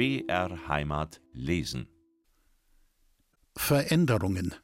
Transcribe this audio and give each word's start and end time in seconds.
BR 0.00 0.66
Heimat 0.66 1.20
lesen. 1.34 1.86
Veränderungen. 3.54 4.54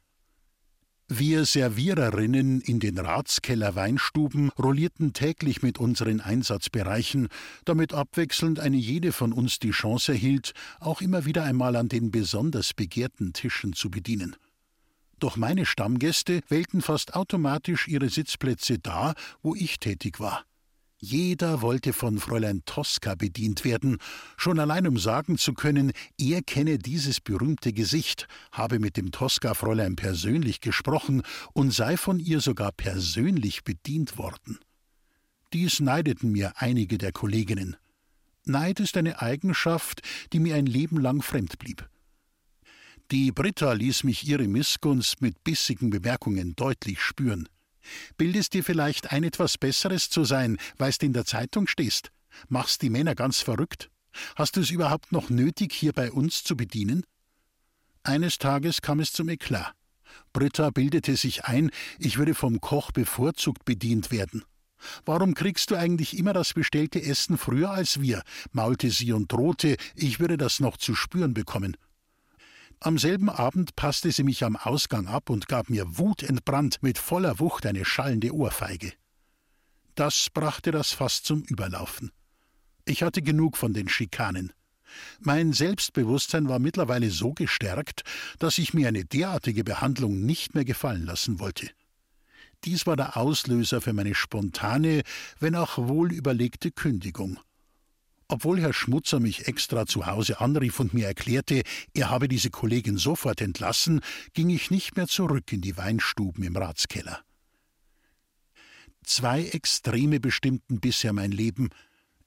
Wir 1.07 1.45
Serviererinnen 1.45 2.59
in 2.61 2.79
den 2.79 2.97
Ratskeller 2.97 3.75
Weinstuben 3.75 4.49
rollierten 4.57 5.13
täglich 5.13 5.61
mit 5.61 5.77
unseren 5.77 6.21
Einsatzbereichen, 6.21 7.27
damit 7.65 7.93
abwechselnd 7.93 8.59
eine 8.59 8.77
jede 8.77 9.11
von 9.11 9.31
uns 9.31 9.59
die 9.59 9.69
Chance 9.69 10.13
erhielt, 10.13 10.53
auch 10.79 11.01
immer 11.01 11.25
wieder 11.25 11.43
einmal 11.43 11.75
an 11.75 11.87
den 11.87 12.09
besonders 12.09 12.73
begehrten 12.73 13.31
Tischen 13.33 13.73
zu 13.73 13.91
bedienen. 13.91 14.35
Doch 15.19 15.37
meine 15.37 15.67
Stammgäste 15.67 16.41
wählten 16.49 16.81
fast 16.81 17.13
automatisch 17.13 17.87
ihre 17.87 18.09
Sitzplätze 18.09 18.79
da, 18.79 19.13
wo 19.43 19.53
ich 19.53 19.77
tätig 19.77 20.19
war. 20.19 20.45
Jeder 20.99 21.61
wollte 21.61 21.93
von 21.93 22.17
Fräulein 22.17 22.63
Tosca 22.65 23.13
bedient 23.13 23.63
werden, 23.63 23.97
schon 24.35 24.59
allein 24.59 24.87
um 24.87 24.97
sagen 24.97 25.37
zu 25.37 25.53
können, 25.53 25.91
er 26.17 26.41
kenne 26.41 26.79
dieses 26.79 27.21
berühmte 27.21 27.71
Gesicht, 27.71 28.27
habe 28.51 28.79
mit 28.79 28.97
dem 28.97 29.11
Tosca-Fräulein 29.11 29.95
persönlich 29.95 30.59
gesprochen 30.59 31.21
und 31.53 31.71
sei 31.71 31.97
von 31.97 32.19
ihr 32.19 32.41
sogar 32.41 32.71
persönlich 32.71 33.63
bedient 33.63 34.17
worden. 34.17 34.57
Dies 35.53 35.79
neideten 35.79 36.31
mir 36.31 36.53
einige 36.55 36.97
der 36.97 37.11
Kolleginnen. 37.11 37.77
Neid 38.45 38.79
ist 38.79 38.97
eine 38.97 39.21
Eigenschaft, 39.21 40.01
die 40.33 40.39
mir 40.39 40.55
ein 40.55 40.65
Leben 40.65 40.99
lang 40.99 41.21
fremd 41.21 41.59
blieb. 41.59 41.87
Die 43.11 43.31
Britta 43.31 43.71
ließ 43.71 44.03
mich 44.03 44.27
ihre 44.27 44.47
Missgunst 44.47 45.21
mit 45.21 45.43
bissigen 45.43 45.91
Bemerkungen 45.91 46.55
deutlich 46.55 46.99
spüren. 47.01 47.47
Bildest 48.17 48.53
dir 48.53 48.63
vielleicht 48.63 49.11
ein, 49.11 49.23
etwas 49.23 49.57
Besseres 49.57 50.09
zu 50.09 50.23
sein, 50.23 50.57
weil's 50.77 50.97
in 50.97 51.13
der 51.13 51.25
Zeitung 51.25 51.67
stehst? 51.67 52.11
Machst 52.49 52.81
die 52.81 52.89
Männer 52.89 53.15
ganz 53.15 53.39
verrückt? 53.39 53.89
Hast 54.35 54.55
du 54.55 54.61
es 54.61 54.71
überhaupt 54.71 55.11
noch 55.11 55.29
nötig, 55.29 55.73
hier 55.73 55.93
bei 55.93 56.11
uns 56.11 56.43
zu 56.43 56.55
bedienen? 56.55 57.05
Eines 58.03 58.37
Tages 58.37 58.81
kam 58.81 58.99
es 58.99 59.11
zum 59.11 59.29
Eklat. 59.29 59.73
Britta 60.33 60.69
bildete 60.69 61.15
sich 61.17 61.45
ein, 61.45 61.71
ich 61.99 62.17
würde 62.17 62.33
vom 62.33 62.61
Koch 62.61 62.91
bevorzugt 62.91 63.65
bedient 63.65 64.11
werden. 64.11 64.43
Warum 65.05 65.33
kriegst 65.33 65.71
du 65.71 65.75
eigentlich 65.75 66.17
immer 66.17 66.33
das 66.33 66.53
bestellte 66.53 67.01
Essen 67.01 67.37
früher 67.37 67.71
als 67.71 68.01
wir? 68.01 68.21
maulte 68.51 68.91
sie 68.91 69.11
und 69.11 69.31
drohte, 69.31 69.75
ich 69.95 70.19
würde 70.19 70.37
das 70.37 70.59
noch 70.59 70.77
zu 70.77 70.95
spüren 70.95 71.33
bekommen. 71.33 71.75
Am 72.79 72.99
selben 72.99 73.29
Abend 73.29 73.75
passte 73.75 74.11
sie 74.11 74.23
mich 74.23 74.43
am 74.43 74.55
Ausgang 74.55 75.07
ab 75.07 75.29
und 75.29 75.47
gab 75.47 75.69
mir 75.69 75.97
wutentbrannt 75.97 76.77
mit 76.81 76.99
voller 76.99 77.39
Wucht 77.39 77.65
eine 77.65 77.85
schallende 77.85 78.33
Ohrfeige. 78.33 78.93
Das 79.95 80.27
brachte 80.31 80.71
das 80.71 80.91
Fass 80.91 81.23
zum 81.23 81.41
Überlaufen. 81.41 82.11
Ich 82.85 83.01
hatte 83.01 83.23
genug 83.23 83.57
von 83.57 83.73
den 83.73 83.89
Schikanen. 83.89 84.53
Mein 85.19 85.53
Selbstbewusstsein 85.53 86.47
war 86.47 86.59
mittlerweile 86.59 87.09
so 87.09 87.33
gestärkt, 87.33 88.03
dass 88.39 88.59
ich 88.59 88.73
mir 88.73 88.87
eine 88.87 89.05
derartige 89.05 89.63
Behandlung 89.63 90.25
nicht 90.25 90.53
mehr 90.53 90.63
gefallen 90.63 91.05
lassen 91.05 91.39
wollte. 91.39 91.69
Dies 92.63 92.85
war 92.85 92.95
der 92.95 93.17
Auslöser 93.17 93.81
für 93.81 93.93
meine 93.93 94.15
spontane, 94.15 95.01
wenn 95.39 95.55
auch 95.55 95.77
wohl 95.77 96.13
überlegte 96.13 96.71
Kündigung. 96.71 97.39
Obwohl 98.29 98.59
Herr 98.59 98.73
Schmutzer 98.73 99.19
mich 99.19 99.47
extra 99.47 99.85
zu 99.85 100.05
Hause 100.05 100.41
anrief 100.41 100.79
und 100.79 100.93
mir 100.93 101.07
erklärte, 101.07 101.61
er 101.93 102.09
habe 102.09 102.27
diese 102.27 102.49
Kollegin 102.49 102.97
sofort 102.97 103.41
entlassen, 103.41 104.01
ging 104.33 104.49
ich 104.49 104.69
nicht 104.69 104.97
mehr 104.97 105.07
zurück 105.07 105.51
in 105.53 105.61
die 105.61 105.77
Weinstuben 105.77 106.43
im 106.43 106.57
Ratskeller. 106.57 107.21
Zwei 109.03 109.45
Extreme 109.45 110.19
bestimmten 110.19 110.81
bisher 110.81 111.13
mein 111.13 111.31
Leben. 111.31 111.69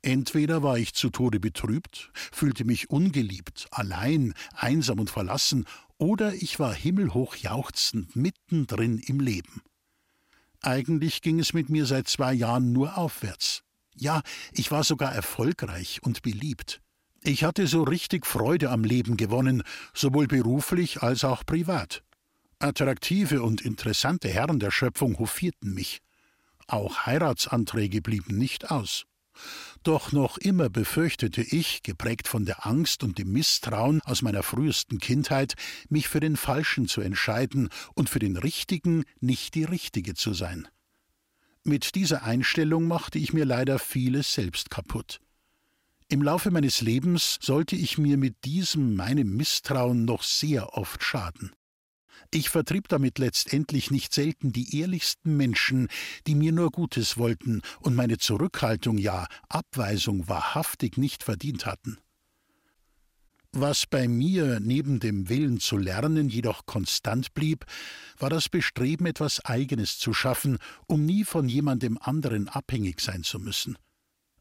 Entweder 0.00 0.62
war 0.62 0.78
ich 0.78 0.94
zu 0.94 1.10
Tode 1.10 1.38
betrübt, 1.38 2.10
fühlte 2.14 2.64
mich 2.64 2.88
ungeliebt, 2.88 3.66
allein, 3.70 4.32
einsam 4.54 4.98
und 4.98 5.10
verlassen, 5.10 5.66
oder 5.98 6.32
ich 6.32 6.58
war 6.58 6.72
himmelhoch 6.72 7.36
jauchzend 7.36 8.16
mittendrin 8.16 8.96
im 8.96 9.20
Leben. 9.20 9.60
Eigentlich 10.62 11.20
ging 11.20 11.38
es 11.38 11.52
mit 11.52 11.68
mir 11.68 11.84
seit 11.84 12.08
zwei 12.08 12.32
Jahren 12.32 12.72
nur 12.72 12.96
aufwärts. 12.96 13.62
Ja, 14.00 14.22
ich 14.52 14.70
war 14.70 14.82
sogar 14.82 15.14
erfolgreich 15.14 16.02
und 16.02 16.22
beliebt. 16.22 16.80
Ich 17.22 17.44
hatte 17.44 17.66
so 17.66 17.82
richtig 17.82 18.24
Freude 18.26 18.70
am 18.70 18.82
Leben 18.82 19.18
gewonnen, 19.18 19.62
sowohl 19.92 20.26
beruflich 20.26 21.02
als 21.02 21.22
auch 21.22 21.44
privat. 21.44 22.02
Attraktive 22.58 23.42
und 23.42 23.60
interessante 23.60 24.28
Herren 24.28 24.58
der 24.58 24.70
Schöpfung 24.70 25.18
hofierten 25.18 25.74
mich. 25.74 26.00
Auch 26.66 27.04
Heiratsanträge 27.04 28.00
blieben 28.00 28.38
nicht 28.38 28.70
aus. 28.70 29.04
Doch 29.82 30.12
noch 30.12 30.38
immer 30.38 30.70
befürchtete 30.70 31.42
ich, 31.42 31.82
geprägt 31.82 32.26
von 32.26 32.46
der 32.46 32.66
Angst 32.66 33.04
und 33.04 33.18
dem 33.18 33.32
Misstrauen 33.32 34.00
aus 34.02 34.22
meiner 34.22 34.42
frühesten 34.42 34.98
Kindheit, 34.98 35.56
mich 35.90 36.08
für 36.08 36.20
den 36.20 36.38
Falschen 36.38 36.88
zu 36.88 37.02
entscheiden 37.02 37.68
und 37.94 38.08
für 38.08 38.18
den 38.18 38.38
Richtigen 38.38 39.04
nicht 39.20 39.54
die 39.54 39.64
Richtige 39.64 40.14
zu 40.14 40.32
sein. 40.32 40.68
Mit 41.62 41.94
dieser 41.94 42.22
Einstellung 42.22 42.88
machte 42.88 43.18
ich 43.18 43.34
mir 43.34 43.44
leider 43.44 43.78
vieles 43.78 44.32
selbst 44.32 44.70
kaputt. 44.70 45.20
Im 46.08 46.22
Laufe 46.22 46.50
meines 46.50 46.80
Lebens 46.80 47.38
sollte 47.42 47.76
ich 47.76 47.98
mir 47.98 48.16
mit 48.16 48.44
diesem 48.44 48.96
meinem 48.96 49.36
Misstrauen 49.36 50.06
noch 50.06 50.22
sehr 50.22 50.74
oft 50.74 51.04
schaden. 51.04 51.52
Ich 52.32 52.48
vertrieb 52.48 52.88
damit 52.88 53.18
letztendlich 53.18 53.90
nicht 53.90 54.14
selten 54.14 54.52
die 54.52 54.78
ehrlichsten 54.80 55.36
Menschen, 55.36 55.88
die 56.26 56.34
mir 56.34 56.52
nur 56.52 56.70
Gutes 56.70 57.18
wollten 57.18 57.60
und 57.80 57.94
meine 57.94 58.18
Zurückhaltung, 58.18 58.98
ja 58.98 59.26
Abweisung 59.48 60.28
wahrhaftig 60.28 60.96
nicht 60.96 61.22
verdient 61.22 61.66
hatten. 61.66 61.98
Was 63.52 63.84
bei 63.84 64.06
mir 64.06 64.60
neben 64.60 65.00
dem 65.00 65.28
Willen 65.28 65.58
zu 65.58 65.76
lernen 65.76 66.28
jedoch 66.28 66.66
konstant 66.66 67.34
blieb, 67.34 67.66
war 68.16 68.30
das 68.30 68.48
Bestreben, 68.48 69.06
etwas 69.06 69.44
Eigenes 69.44 69.98
zu 69.98 70.14
schaffen, 70.14 70.58
um 70.86 71.04
nie 71.04 71.24
von 71.24 71.48
jemandem 71.48 71.98
anderen 72.00 72.48
abhängig 72.48 73.00
sein 73.00 73.24
zu 73.24 73.40
müssen. 73.40 73.76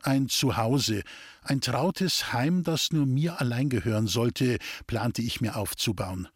Ein 0.03 0.29
Zuhause, 0.29 1.01
ein 1.41 1.59
trautes 1.59 2.33
Heim, 2.33 2.63
das 2.63 2.91
nur 2.91 3.07
mir 3.07 3.41
allein 3.41 3.69
gehören 3.69 4.05
sollte, 4.05 4.59
plante 4.85 5.23
ich 5.23 5.41
mir 5.41 5.55
aufzubauen. 5.55 6.27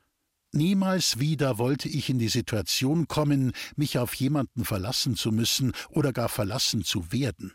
Niemals 0.51 1.19
wieder 1.19 1.59
wollte 1.59 1.87
ich 1.87 2.09
in 2.09 2.17
die 2.17 2.27
Situation 2.27 3.07
kommen, 3.07 3.53
mich 3.75 3.99
auf 3.99 4.15
jemanden 4.15 4.65
verlassen 4.65 5.15
zu 5.15 5.31
müssen 5.31 5.73
oder 5.89 6.11
gar 6.11 6.29
verlassen 6.29 6.83
zu 6.83 7.11
werden. 7.11 7.53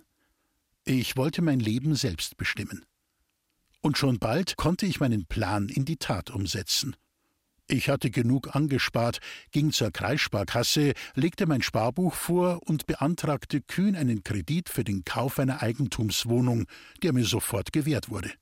Ich 0.85 1.17
wollte 1.17 1.43
mein 1.43 1.61
Leben 1.61 1.97
selbst 1.97 2.37
bestimmen 2.37 2.85
und 3.81 3.99
schon 3.99 4.19
bald 4.19 4.57
konnte 4.57 4.87
ich 4.87 5.01
meinen 5.01 5.27
Plan 5.27 5.69
in 5.69 5.85
die 5.85 5.97
Tat 5.97 6.31
umsetzen. 6.31 6.97
Ich 7.71 7.91
hatte 7.91 8.11
genug 8.11 8.57
angespart, 8.57 9.19
ging 9.53 9.73
zur 9.73 9.91
Kreissparkasse, 9.91 10.95
legte 11.15 11.47
mein 11.47 11.61
Sparbuch 11.61 12.15
vor 12.15 12.61
und 12.67 12.87
beantragte 12.87 13.61
kühn 13.61 13.95
einen 13.95 14.23
Kredit 14.25 14.71
für 14.71 14.85
den 14.85 15.05
Kauf 15.05 15.39
einer 15.39 15.63
Eigentumswohnung, 15.63 16.65
der 17.03 17.13
mir 17.13 17.27
sofort 17.27 17.75
gewährt 17.75 18.09
wurde. 18.09 18.33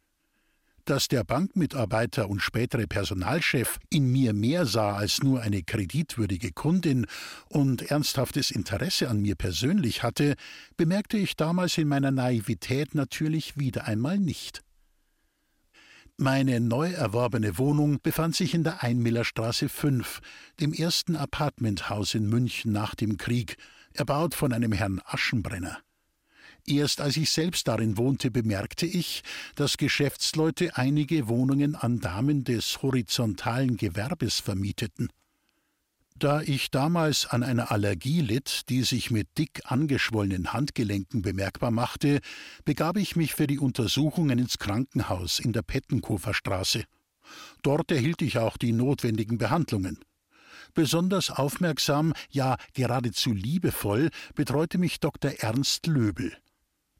Dass 0.84 1.08
der 1.08 1.24
Bankmitarbeiter 1.24 2.30
und 2.30 2.38
spätere 2.38 2.86
Personalchef 2.86 3.78
in 3.90 4.12
mir 4.12 4.32
mehr 4.32 4.64
sah 4.64 4.94
als 4.94 5.20
nur 5.20 5.42
eine 5.42 5.64
kreditwürdige 5.64 6.52
Kundin 6.52 7.06
und 7.48 7.82
ernsthaftes 7.90 8.52
Interesse 8.52 9.08
an 9.08 9.20
mir 9.22 9.34
persönlich 9.34 10.04
hatte, 10.04 10.36
bemerkte 10.76 11.16
ich 11.16 11.34
damals 11.34 11.76
in 11.78 11.88
meiner 11.88 12.12
Naivität 12.12 12.94
natürlich 12.94 13.56
wieder 13.56 13.86
einmal 13.86 14.20
nicht. 14.20 14.62
Meine 16.18 16.60
neu 16.60 16.92
erworbene 16.92 17.58
Wohnung 17.58 18.00
befand 18.02 18.34
sich 18.34 18.54
in 18.54 18.64
der 18.64 18.82
Einmillerstraße 18.82 19.68
5, 19.68 20.20
dem 20.60 20.72
ersten 20.72 21.14
Apartmenthaus 21.14 22.14
in 22.14 22.26
München 22.26 22.72
nach 22.72 22.94
dem 22.94 23.18
Krieg, 23.18 23.58
erbaut 23.92 24.34
von 24.34 24.54
einem 24.54 24.72
Herrn 24.72 25.02
Aschenbrenner. 25.04 25.78
Erst 26.64 27.02
als 27.02 27.18
ich 27.18 27.28
selbst 27.28 27.68
darin 27.68 27.98
wohnte, 27.98 28.30
bemerkte 28.30 28.86
ich, 28.86 29.24
dass 29.56 29.76
Geschäftsleute 29.76 30.78
einige 30.78 31.28
Wohnungen 31.28 31.74
an 31.74 32.00
Damen 32.00 32.44
des 32.44 32.80
horizontalen 32.80 33.76
Gewerbes 33.76 34.40
vermieteten. 34.40 35.10
Da 36.18 36.40
ich 36.40 36.70
damals 36.70 37.26
an 37.26 37.42
einer 37.42 37.70
Allergie 37.70 38.22
litt, 38.22 38.70
die 38.70 38.84
sich 38.84 39.10
mit 39.10 39.36
dick 39.36 39.60
angeschwollenen 39.64 40.54
Handgelenken 40.54 41.20
bemerkbar 41.20 41.70
machte, 41.70 42.20
begab 42.64 42.96
ich 42.96 43.16
mich 43.16 43.34
für 43.34 43.46
die 43.46 43.58
Untersuchungen 43.58 44.38
ins 44.38 44.56
Krankenhaus 44.56 45.38
in 45.38 45.52
der 45.52 45.60
Pettenkofer 45.60 46.32
Straße. 46.32 46.84
Dort 47.62 47.90
erhielt 47.90 48.22
ich 48.22 48.38
auch 48.38 48.56
die 48.56 48.72
notwendigen 48.72 49.36
Behandlungen. 49.36 49.98
Besonders 50.72 51.30
aufmerksam, 51.30 52.14
ja 52.30 52.56
geradezu 52.72 53.32
liebevoll, 53.32 54.08
betreute 54.34 54.78
mich 54.78 55.00
Dr. 55.00 55.32
Ernst 55.32 55.86
Löbel. 55.86 56.34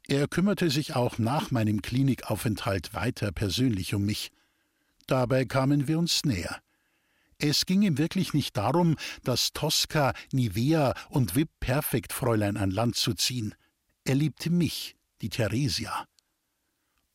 Er 0.07 0.27
kümmerte 0.27 0.69
sich 0.69 0.95
auch 0.95 1.17
nach 1.17 1.49
meinem 1.49 1.81
Klinikaufenthalt 1.81 2.93
weiter 2.93 3.31
persönlich 3.31 3.95
um 3.95 4.05
mich. 4.05 4.29
Dabei 5.07 5.45
kamen 5.45 5.87
wir 5.87 5.97
uns 5.97 6.23
näher. 6.23 6.61
Es 7.39 7.67
ging 7.67 7.83
ihm 7.83 7.97
wirklich 7.97 8.33
nicht 8.33 8.57
darum, 8.57 8.95
das 9.23 9.53
Tosca, 9.53 10.13
Nivea 10.31 10.93
und 11.09 11.35
Wip 11.35 11.49
Perfekt 11.59 12.11
Fräulein 12.13 12.57
an 12.57 12.71
Land 12.71 12.95
zu 12.95 13.13
ziehen. 13.13 13.53
Er 14.05 14.15
liebte 14.15 14.49
mich, 14.49 14.95
die 15.21 15.29
Theresia. 15.29 16.05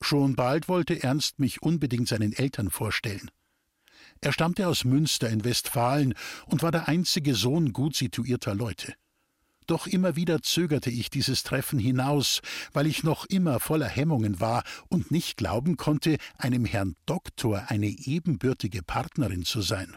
Schon 0.01 0.37
bald 0.37 0.69
wollte 0.69 1.03
Ernst 1.03 1.39
mich 1.39 1.63
unbedingt 1.63 2.09
seinen 2.09 2.33
Eltern 2.33 2.71
vorstellen. 2.71 3.31
Er 4.21 4.33
stammte 4.33 4.69
aus 4.69 4.85
Münster 4.85 5.29
in 5.29 5.45
Westfalen 5.45 6.15
und 6.47 6.63
war 6.63 6.71
der 6.71 6.87
einzige 6.87 7.35
Sohn 7.35 7.73
gut 7.73 7.97
situierter 7.97 8.55
Leute. 8.55 8.95
Doch 9.67 9.87
immer 9.87 10.17
wieder 10.17 10.43
zögerte 10.43 10.91
ich 10.91 11.11
dieses 11.11 11.43
Treffen 11.43 11.79
hinaus, 11.79 12.41
weil 12.73 12.87
ich 12.87 13.05
noch 13.05 13.25
immer 13.27 13.59
voller 13.59 13.89
Hemmungen 13.89 14.41
war 14.41 14.65
und 14.89 15.11
nicht 15.11 15.37
glauben 15.37 15.77
konnte, 15.77 16.19
einem 16.37 16.65
Herrn 16.65 16.95
Doktor 17.07 17.65
eine 17.69 17.87
ebenbürtige 17.87 18.83
Partnerin 18.83 19.45
zu 19.45 19.61
sein. 19.61 19.97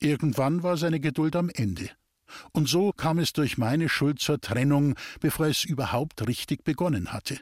Irgendwann 0.00 0.62
war 0.62 0.76
seine 0.76 0.98
Geduld 0.98 1.36
am 1.36 1.50
Ende. 1.50 1.90
Und 2.52 2.68
so 2.68 2.92
kam 2.92 3.18
es 3.18 3.32
durch 3.32 3.58
meine 3.58 3.88
Schuld 3.88 4.18
zur 4.20 4.40
Trennung, 4.40 4.94
bevor 5.20 5.46
es 5.46 5.64
überhaupt 5.64 6.26
richtig 6.26 6.64
begonnen 6.64 7.12
hatte. 7.12 7.38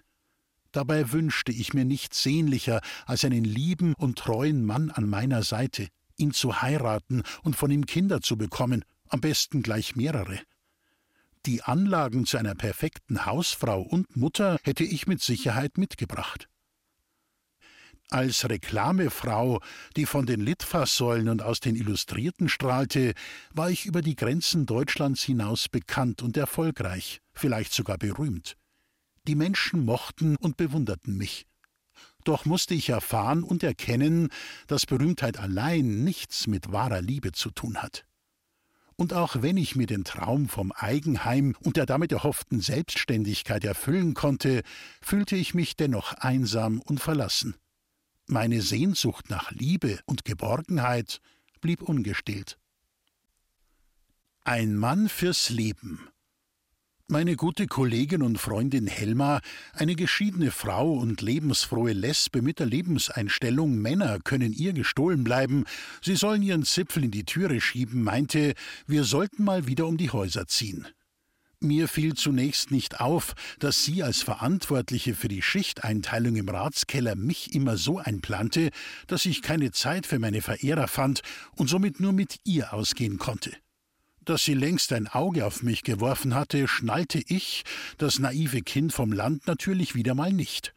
Dabei 0.72 1.12
wünschte 1.12 1.52
ich 1.52 1.72
mir 1.72 1.84
nichts 1.84 2.22
sehnlicher 2.22 2.81
als 3.06 3.25
einen 3.25 3.44
lieben 3.44 3.94
und 3.94 4.19
treuen 4.19 4.66
Mann 4.66 4.90
an 4.90 5.08
meiner 5.08 5.43
Seite, 5.43 5.88
ihn 6.16 6.32
zu 6.32 6.60
heiraten 6.60 7.22
und 7.43 7.55
von 7.56 7.70
ihm 7.70 7.87
Kinder 7.87 8.20
zu 8.20 8.37
bekommen, 8.37 8.84
am 9.08 9.20
besten 9.20 9.62
gleich 9.62 9.96
mehrere. 9.96 10.40
Die 11.46 11.62
Anlagen 11.62 12.26
zu 12.26 12.37
einer 12.37 12.55
perfekten 12.55 13.25
Hausfrau 13.25 13.81
und 13.81 14.16
Mutter 14.16 14.58
hätte 14.64 14.84
ich 14.84 15.06
mit 15.06 15.22
Sicherheit 15.22 15.78
mitgebracht. 15.78 16.49
Als 18.10 18.49
Reklamefrau, 18.49 19.60
die 19.94 20.06
von 20.06 20.25
den 20.25 20.40
Litfaßsäulen 20.40 21.28
und 21.28 21.43
aus 21.43 21.60
den 21.60 21.76
Illustrierten 21.76 22.49
strahlte, 22.49 23.12
war 23.52 23.70
ich 23.70 23.84
über 23.84 24.00
die 24.00 24.16
Grenzen 24.16 24.64
Deutschlands 24.64 25.22
hinaus 25.22 25.69
bekannt 25.69 26.22
und 26.22 26.34
erfolgreich, 26.38 27.20
vielleicht 27.34 27.75
sogar 27.75 27.99
berühmt. 27.99 28.56
Die 29.26 29.34
Menschen 29.34 29.84
mochten 29.84 30.37
und 30.37 30.56
bewunderten 30.56 31.19
mich. 31.19 31.44
Doch 32.25 32.46
musste 32.46 32.72
ich 32.72 32.88
erfahren 32.88 33.43
und 33.43 33.62
erkennen, 33.62 34.31
dass 34.69 34.87
Berühmtheit 34.87 35.38
allein 35.38 36.02
nichts 36.02 36.46
mit 36.46 36.72
wahrer 36.72 37.02
Liebe 37.02 37.32
zu 37.32 37.50
tun 37.50 37.82
hat. 37.82 38.06
Und 38.96 39.12
auch 39.12 39.43
wenn 39.43 39.58
ich 39.58 39.76
mir 39.76 39.87
den 39.87 40.05
Traum 40.05 40.49
vom 40.49 40.72
Eigenheim 40.72 41.55
und 41.60 41.76
der 41.76 41.84
damit 41.84 42.10
erhofften 42.12 42.60
Selbstständigkeit 42.60 43.64
erfüllen 43.64 44.14
konnte, 44.14 44.62
fühlte 45.02 45.37
ich 45.37 45.52
mich 45.52 45.76
dennoch 45.76 46.14
einsam 46.14 46.81
und 46.81 47.00
verlassen. 47.00 47.55
Meine 48.31 48.61
Sehnsucht 48.61 49.31
nach 49.31 49.53
Liebe 49.53 50.01
und 50.05 50.27
Geborgenheit 50.27 51.23
blieb 51.63 51.81
ungestillt. 51.81 52.59
Ein 54.45 54.77
Mann 54.77 55.09
fürs 55.09 55.49
Leben. 55.49 56.11
Meine 57.07 57.37
gute 57.37 57.67
Kollegin 57.67 58.21
und 58.21 58.37
Freundin 58.37 58.87
Helma, 58.87 59.41
eine 59.73 59.95
geschiedene 59.95 60.51
Frau 60.51 60.93
und 60.93 61.23
lebensfrohe 61.23 61.95
Lesbe 61.95 62.43
mit 62.43 62.59
der 62.59 62.67
Lebenseinstellung, 62.67 63.79
Männer 63.79 64.19
können 64.23 64.53
ihr 64.53 64.75
gestohlen 64.75 65.25
bleiben, 65.25 65.65
sie 66.03 66.15
sollen 66.15 66.43
ihren 66.43 66.65
Zipfel 66.65 67.05
in 67.05 67.11
die 67.11 67.25
Türe 67.25 67.63
schieben, 67.63 68.03
meinte, 68.03 68.53
wir 68.87 69.05
sollten 69.05 69.43
mal 69.43 69.67
wieder 69.67 69.87
um 69.87 69.97
die 69.97 70.11
Häuser 70.11 70.47
ziehen. 70.47 70.87
Mir 71.60 71.88
fiel 71.88 72.14
zunächst 72.14 72.70
nicht 72.70 73.00
auf, 73.00 73.34
dass 73.58 73.84
sie 73.84 74.05
als 74.05 74.22
Verantwortliche 74.22 75.14
für 75.14 75.26
die 75.26 75.43
Schichteinteilung 75.43 76.37
im 76.37 76.49
Ratskeller 76.49 77.16
mich 77.16 77.52
immer 77.52 77.76
so 77.76 77.99
einplante, 77.99 78.70
dass 79.08 79.26
ich 79.26 79.43
keine 79.43 79.72
Zeit 79.72 80.06
für 80.06 80.20
meine 80.20 80.40
Verehrer 80.40 80.87
fand 80.87 81.22
und 81.56 81.69
somit 81.69 81.99
nur 81.99 82.12
mit 82.12 82.37
ihr 82.44 82.72
ausgehen 82.72 83.19
konnte. 83.19 83.50
Dass 84.25 84.44
sie 84.44 84.55
längst 84.55 84.93
ein 84.93 85.08
Auge 85.08 85.44
auf 85.44 85.64
mich 85.64 85.82
geworfen 85.82 86.34
hatte, 86.37 86.69
schnallte 86.69 87.20
ich, 87.26 87.64
das 87.96 88.20
naive 88.20 88.62
Kind 88.62 88.93
vom 88.93 89.12
Land, 89.12 89.49
natürlich 89.49 89.96
wieder 89.96 90.14
mal 90.14 90.32
nicht. 90.32 90.75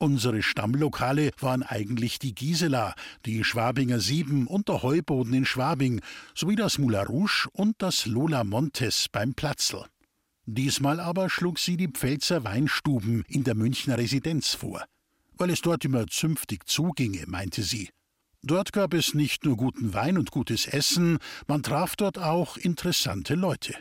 Unsere 0.00 0.44
Stammlokale 0.44 1.32
waren 1.40 1.64
eigentlich 1.64 2.20
die 2.20 2.32
Gisela, 2.32 2.94
die 3.26 3.42
Schwabinger 3.42 3.98
Sieben 3.98 4.46
und 4.46 4.68
der 4.68 4.84
Heuboden 4.84 5.34
in 5.34 5.44
Schwabing 5.44 6.02
sowie 6.36 6.54
das 6.54 6.78
Moulin 6.78 7.00
Rouge 7.00 7.48
und 7.52 7.74
das 7.78 8.06
Lola 8.06 8.44
Montes 8.44 9.08
beim 9.10 9.34
Platzl. 9.34 9.84
Diesmal 10.46 11.00
aber 11.00 11.28
schlug 11.28 11.58
sie 11.58 11.76
die 11.76 11.88
Pfälzer 11.88 12.44
Weinstuben 12.44 13.24
in 13.26 13.42
der 13.42 13.56
Münchner 13.56 13.98
Residenz 13.98 14.54
vor. 14.54 14.84
Weil 15.36 15.50
es 15.50 15.62
dort 15.62 15.84
immer 15.84 16.06
zünftig 16.06 16.68
zuginge, 16.68 17.24
meinte 17.26 17.64
sie. 17.64 17.90
Dort 18.42 18.72
gab 18.72 18.94
es 18.94 19.14
nicht 19.14 19.44
nur 19.44 19.56
guten 19.56 19.94
Wein 19.94 20.16
und 20.16 20.30
gutes 20.30 20.66
Essen, 20.66 21.18
man 21.48 21.64
traf 21.64 21.96
dort 21.96 22.18
auch 22.18 22.56
interessante 22.56 23.34
Leute. 23.34 23.74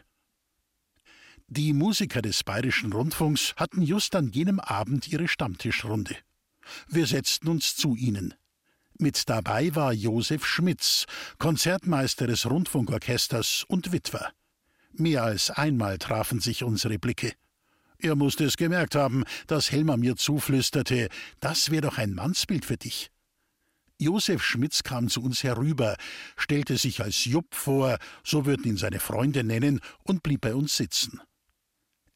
Die 1.49 1.71
Musiker 1.71 2.21
des 2.21 2.43
Bayerischen 2.43 2.91
Rundfunks 2.91 3.53
hatten 3.55 3.81
just 3.81 4.15
an 4.15 4.27
jenem 4.27 4.59
Abend 4.59 5.07
ihre 5.07 5.29
Stammtischrunde. 5.29 6.17
Wir 6.89 7.07
setzten 7.07 7.47
uns 7.47 7.77
zu 7.77 7.95
ihnen. 7.95 8.33
Mit 8.99 9.29
dabei 9.29 9.73
war 9.73 9.93
Josef 9.93 10.45
Schmitz, 10.45 11.05
Konzertmeister 11.39 12.27
des 12.27 12.49
Rundfunkorchesters 12.49 13.63
und 13.69 13.93
Witwer. 13.93 14.33
Mehr 14.91 15.23
als 15.23 15.49
einmal 15.49 15.97
trafen 15.99 16.41
sich 16.41 16.63
unsere 16.63 16.99
Blicke. 16.99 17.31
Er 17.97 18.15
musste 18.15 18.43
es 18.43 18.57
gemerkt 18.57 18.95
haben, 18.95 19.23
dass 19.47 19.71
Helmer 19.71 19.95
mir 19.95 20.17
zuflüsterte, 20.17 21.07
das 21.39 21.71
wäre 21.71 21.83
doch 21.83 21.97
ein 21.97 22.13
Mannsbild 22.13 22.65
für 22.65 22.77
dich. 22.77 23.09
Josef 23.99 24.43
Schmitz 24.43 24.83
kam 24.83 25.07
zu 25.07 25.23
uns 25.23 25.43
herüber, 25.43 25.95
stellte 26.35 26.77
sich 26.77 27.01
als 27.01 27.23
Jupp 27.23 27.55
vor, 27.55 27.97
so 28.23 28.45
würden 28.45 28.65
ihn 28.65 28.77
seine 28.77 28.99
Freunde 28.99 29.45
nennen, 29.45 29.79
und 30.03 30.23
blieb 30.23 30.41
bei 30.41 30.53
uns 30.53 30.75
sitzen. 30.75 31.21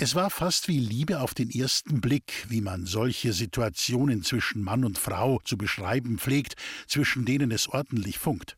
Es 0.03 0.15
war 0.15 0.31
fast 0.31 0.67
wie 0.67 0.79
Liebe 0.79 1.19
auf 1.19 1.35
den 1.35 1.51
ersten 1.51 2.01
Blick, 2.01 2.47
wie 2.49 2.61
man 2.61 2.87
solche 2.87 3.33
Situationen 3.33 4.23
zwischen 4.23 4.63
Mann 4.63 4.83
und 4.83 4.97
Frau 4.97 5.39
zu 5.45 5.59
beschreiben 5.59 6.17
pflegt, 6.17 6.55
zwischen 6.87 7.23
denen 7.23 7.51
es 7.51 7.67
ordentlich 7.67 8.17
funkt. 8.17 8.57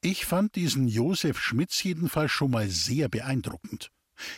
Ich 0.00 0.24
fand 0.24 0.54
diesen 0.54 0.88
Josef 0.88 1.38
Schmitz 1.38 1.82
jedenfalls 1.82 2.32
schon 2.32 2.52
mal 2.52 2.70
sehr 2.70 3.10
beeindruckend. 3.10 3.90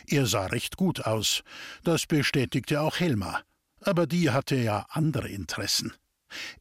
Er 0.07 0.25
sah 0.25 0.47
recht 0.47 0.75
gut 0.75 1.05
aus, 1.05 1.41
das 1.85 2.05
bestätigte 2.05 2.81
auch 2.81 2.99
Helma, 2.99 3.41
aber 3.79 4.05
die 4.05 4.29
hatte 4.29 4.57
ja 4.57 4.85
andere 4.89 5.29
Interessen. 5.29 5.93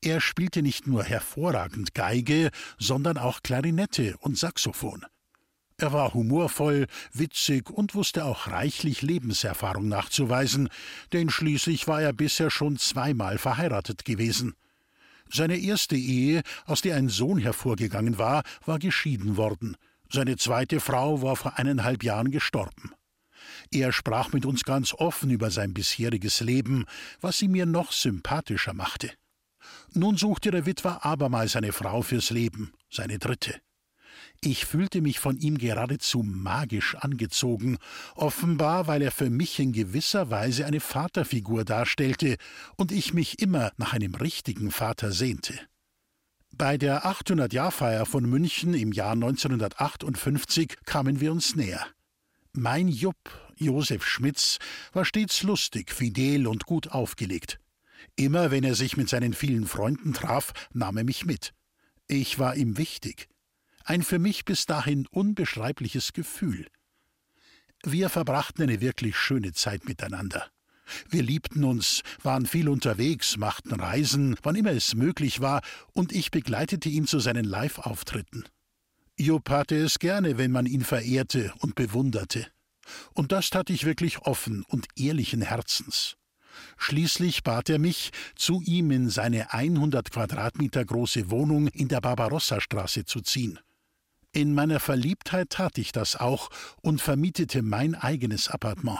Er 0.00 0.20
spielte 0.20 0.62
nicht 0.62 0.86
nur 0.86 1.02
hervorragend 1.02 1.94
Geige, 1.94 2.52
sondern 2.78 3.18
auch 3.18 3.42
Klarinette 3.42 4.16
und 4.18 4.38
Saxophon. 4.38 5.04
Er 5.84 5.92
war 5.92 6.14
humorvoll, 6.14 6.86
witzig 7.12 7.68
und 7.68 7.94
wusste 7.94 8.24
auch 8.24 8.46
reichlich 8.46 9.02
Lebenserfahrung 9.02 9.86
nachzuweisen, 9.86 10.70
denn 11.12 11.28
schließlich 11.28 11.86
war 11.86 12.00
er 12.00 12.14
bisher 12.14 12.50
schon 12.50 12.78
zweimal 12.78 13.36
verheiratet 13.36 14.06
gewesen. 14.06 14.54
Seine 15.30 15.58
erste 15.58 15.94
Ehe, 15.94 16.42
aus 16.64 16.80
der 16.80 16.96
ein 16.96 17.10
Sohn 17.10 17.36
hervorgegangen 17.36 18.16
war, 18.16 18.44
war 18.64 18.78
geschieden 18.78 19.36
worden. 19.36 19.76
Seine 20.10 20.38
zweite 20.38 20.80
Frau 20.80 21.20
war 21.20 21.36
vor 21.36 21.58
eineinhalb 21.58 22.02
Jahren 22.02 22.30
gestorben. 22.30 22.94
Er 23.70 23.92
sprach 23.92 24.32
mit 24.32 24.46
uns 24.46 24.64
ganz 24.64 24.94
offen 24.94 25.28
über 25.28 25.50
sein 25.50 25.74
bisheriges 25.74 26.40
Leben, 26.40 26.86
was 27.20 27.36
sie 27.36 27.48
mir 27.48 27.66
noch 27.66 27.92
sympathischer 27.92 28.72
machte. 28.72 29.10
Nun 29.92 30.16
suchte 30.16 30.50
der 30.50 30.64
Witwer 30.64 31.04
abermals 31.04 31.56
eine 31.56 31.72
Frau 31.72 32.00
fürs 32.00 32.30
Leben, 32.30 32.72
seine 32.88 33.18
dritte. 33.18 33.60
Ich 34.46 34.66
fühlte 34.66 35.00
mich 35.00 35.20
von 35.20 35.38
ihm 35.38 35.56
geradezu 35.56 36.22
magisch 36.22 36.96
angezogen, 36.96 37.78
offenbar 38.14 38.86
weil 38.86 39.00
er 39.00 39.10
für 39.10 39.30
mich 39.30 39.58
in 39.58 39.72
gewisser 39.72 40.28
Weise 40.28 40.66
eine 40.66 40.80
Vaterfigur 40.80 41.64
darstellte 41.64 42.36
und 42.76 42.92
ich 42.92 43.14
mich 43.14 43.38
immer 43.38 43.72
nach 43.78 43.94
einem 43.94 44.14
richtigen 44.14 44.70
Vater 44.70 45.12
sehnte. 45.12 45.58
Bei 46.52 46.76
der 46.76 47.06
800-Jahr-Feier 47.06 48.04
von 48.04 48.28
München 48.28 48.74
im 48.74 48.92
Jahr 48.92 49.12
1958 49.12 50.76
kamen 50.84 51.20
wir 51.20 51.32
uns 51.32 51.56
näher. 51.56 51.86
Mein 52.52 52.88
Jupp, 52.88 53.16
Josef 53.56 54.06
Schmitz, 54.06 54.58
war 54.92 55.06
stets 55.06 55.42
lustig, 55.42 55.90
fidel 55.90 56.46
und 56.46 56.66
gut 56.66 56.88
aufgelegt. 56.88 57.60
Immer 58.14 58.50
wenn 58.50 58.62
er 58.62 58.74
sich 58.74 58.98
mit 58.98 59.08
seinen 59.08 59.32
vielen 59.32 59.66
Freunden 59.66 60.12
traf, 60.12 60.52
nahm 60.74 60.98
er 60.98 61.04
mich 61.04 61.24
mit. 61.24 61.54
Ich 62.08 62.38
war 62.38 62.56
ihm 62.56 62.76
wichtig 62.76 63.28
ein 63.84 64.02
für 64.02 64.18
mich 64.18 64.44
bis 64.44 64.66
dahin 64.66 65.06
unbeschreibliches 65.06 66.12
Gefühl. 66.12 66.66
Wir 67.82 68.08
verbrachten 68.08 68.62
eine 68.62 68.80
wirklich 68.80 69.16
schöne 69.16 69.52
Zeit 69.52 69.86
miteinander. 69.86 70.48
Wir 71.08 71.22
liebten 71.22 71.64
uns, 71.64 72.02
waren 72.22 72.46
viel 72.46 72.68
unterwegs, 72.68 73.36
machten 73.36 73.72
Reisen, 73.74 74.36
wann 74.42 74.56
immer 74.56 74.72
es 74.72 74.94
möglich 74.94 75.40
war, 75.40 75.62
und 75.92 76.12
ich 76.12 76.30
begleitete 76.30 76.88
ihn 76.88 77.06
zu 77.06 77.20
seinen 77.20 77.44
Live-Auftritten. 77.44 78.44
Jupp 79.16 79.48
hatte 79.50 79.76
es 79.76 79.98
gerne, 79.98 80.38
wenn 80.38 80.50
man 80.50 80.66
ihn 80.66 80.82
verehrte 80.82 81.52
und 81.60 81.74
bewunderte. 81.74 82.46
Und 83.12 83.32
das 83.32 83.50
tat 83.50 83.70
ich 83.70 83.84
wirklich 83.84 84.18
offen 84.18 84.64
und 84.68 84.86
ehrlichen 84.96 85.40
Herzens. 85.40 86.16
Schließlich 86.76 87.42
bat 87.42 87.68
er 87.68 87.78
mich, 87.78 88.10
zu 88.36 88.60
ihm 88.62 88.90
in 88.90 89.10
seine 89.10 89.52
100 89.52 90.10
Quadratmeter 90.10 90.84
große 90.84 91.30
Wohnung 91.30 91.68
in 91.68 91.88
der 91.88 92.00
Barbarossa-Straße 92.00 93.04
zu 93.04 93.20
ziehen. 93.20 93.58
In 94.34 94.52
meiner 94.52 94.80
Verliebtheit 94.80 95.50
tat 95.50 95.78
ich 95.78 95.92
das 95.92 96.16
auch 96.16 96.50
und 96.82 97.00
vermietete 97.00 97.62
mein 97.62 97.94
eigenes 97.94 98.48
Appartement. 98.48 98.98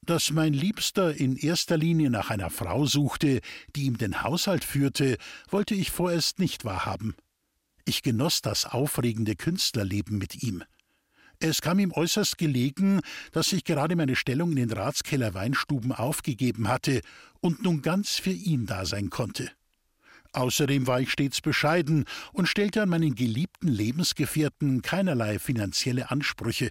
Dass 0.00 0.30
mein 0.30 0.54
Liebster 0.54 1.14
in 1.14 1.36
erster 1.36 1.76
Linie 1.76 2.08
nach 2.08 2.30
einer 2.30 2.48
Frau 2.48 2.86
suchte, 2.86 3.42
die 3.76 3.82
ihm 3.82 3.98
den 3.98 4.22
Haushalt 4.22 4.64
führte, 4.64 5.18
wollte 5.50 5.74
ich 5.74 5.90
vorerst 5.90 6.38
nicht 6.38 6.64
wahrhaben. 6.64 7.14
Ich 7.84 8.02
genoss 8.02 8.40
das 8.40 8.64
aufregende 8.64 9.36
Künstlerleben 9.36 10.16
mit 10.16 10.42
ihm. 10.42 10.64
Es 11.38 11.60
kam 11.60 11.78
ihm 11.78 11.92
äußerst 11.92 12.38
gelegen, 12.38 13.00
dass 13.32 13.52
ich 13.52 13.64
gerade 13.64 13.94
meine 13.94 14.16
Stellung 14.16 14.52
in 14.52 14.56
den 14.56 14.72
Ratskeller 14.72 15.34
Weinstuben 15.34 15.92
aufgegeben 15.92 16.68
hatte 16.68 17.02
und 17.40 17.62
nun 17.62 17.82
ganz 17.82 18.16
für 18.16 18.30
ihn 18.30 18.64
da 18.64 18.86
sein 18.86 19.10
konnte. 19.10 19.50
Außerdem 20.32 20.86
war 20.86 21.00
ich 21.00 21.10
stets 21.10 21.40
bescheiden 21.40 22.04
und 22.32 22.46
stellte 22.46 22.82
an 22.82 22.88
meinen 22.88 23.14
geliebten 23.14 23.68
Lebensgefährten 23.68 24.82
keinerlei 24.82 25.38
finanzielle 25.38 26.10
Ansprüche. 26.10 26.70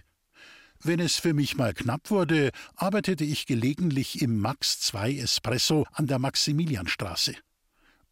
Wenn 0.82 0.98
es 0.98 1.16
für 1.16 1.34
mich 1.34 1.56
mal 1.56 1.74
knapp 1.74 2.10
wurde, 2.10 2.50
arbeitete 2.74 3.24
ich 3.24 3.44
gelegentlich 3.44 4.22
im 4.22 4.38
Max 4.38 4.92
II 4.94 5.18
Espresso 5.18 5.84
an 5.92 6.06
der 6.06 6.18
Maximilianstraße. 6.18 7.34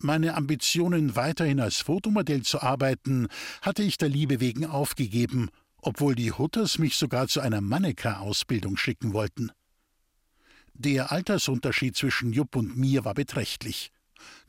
Meine 0.00 0.34
Ambitionen, 0.34 1.16
weiterhin 1.16 1.60
als 1.60 1.78
Fotomodell 1.78 2.42
zu 2.42 2.60
arbeiten, 2.60 3.28
hatte 3.62 3.82
ich 3.82 3.96
der 3.96 4.10
Liebe 4.10 4.40
wegen 4.40 4.66
aufgegeben 4.66 5.50
obwohl 5.80 6.14
die 6.14 6.32
Hutters 6.32 6.78
mich 6.78 6.96
sogar 6.96 7.28
zu 7.28 7.40
einer 7.40 7.60
Mannequin-Ausbildung 7.60 8.76
schicken 8.76 9.12
wollten. 9.12 9.50
Der 10.74 11.12
Altersunterschied 11.12 11.96
zwischen 11.96 12.32
Jupp 12.32 12.56
und 12.56 12.76
mir 12.76 13.04
war 13.04 13.14
beträchtlich. 13.14 13.90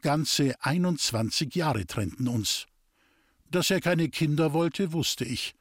Ganze 0.02 0.56
21 0.64 1.56
Jahre 1.56 1.86
trennten 1.86 2.28
uns. 2.28 2.68
Dass 3.52 3.70
er 3.70 3.82
keine 3.82 4.10
Kinder 4.10 4.54
wollte, 4.54 4.94
wusste 4.94 5.26
ich. 5.26 5.56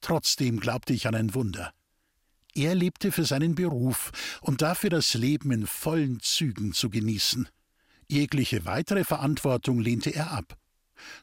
Trotzdem 0.00 0.60
glaubte 0.60 0.92
ich 0.92 1.06
an 1.06 1.14
ein 1.14 1.34
Wunder. 1.34 1.72
Er 2.54 2.74
lebte 2.74 3.12
für 3.12 3.24
seinen 3.24 3.54
Beruf 3.54 4.10
und 4.40 4.62
dafür 4.62 4.90
das 4.90 5.14
Leben 5.14 5.52
in 5.52 5.66
vollen 5.66 6.18
Zügen 6.20 6.72
zu 6.72 6.90
genießen. 6.90 7.48
Jegliche 8.08 8.64
weitere 8.64 9.04
Verantwortung 9.04 9.78
lehnte 9.78 10.10
er 10.10 10.32
ab. 10.32 10.58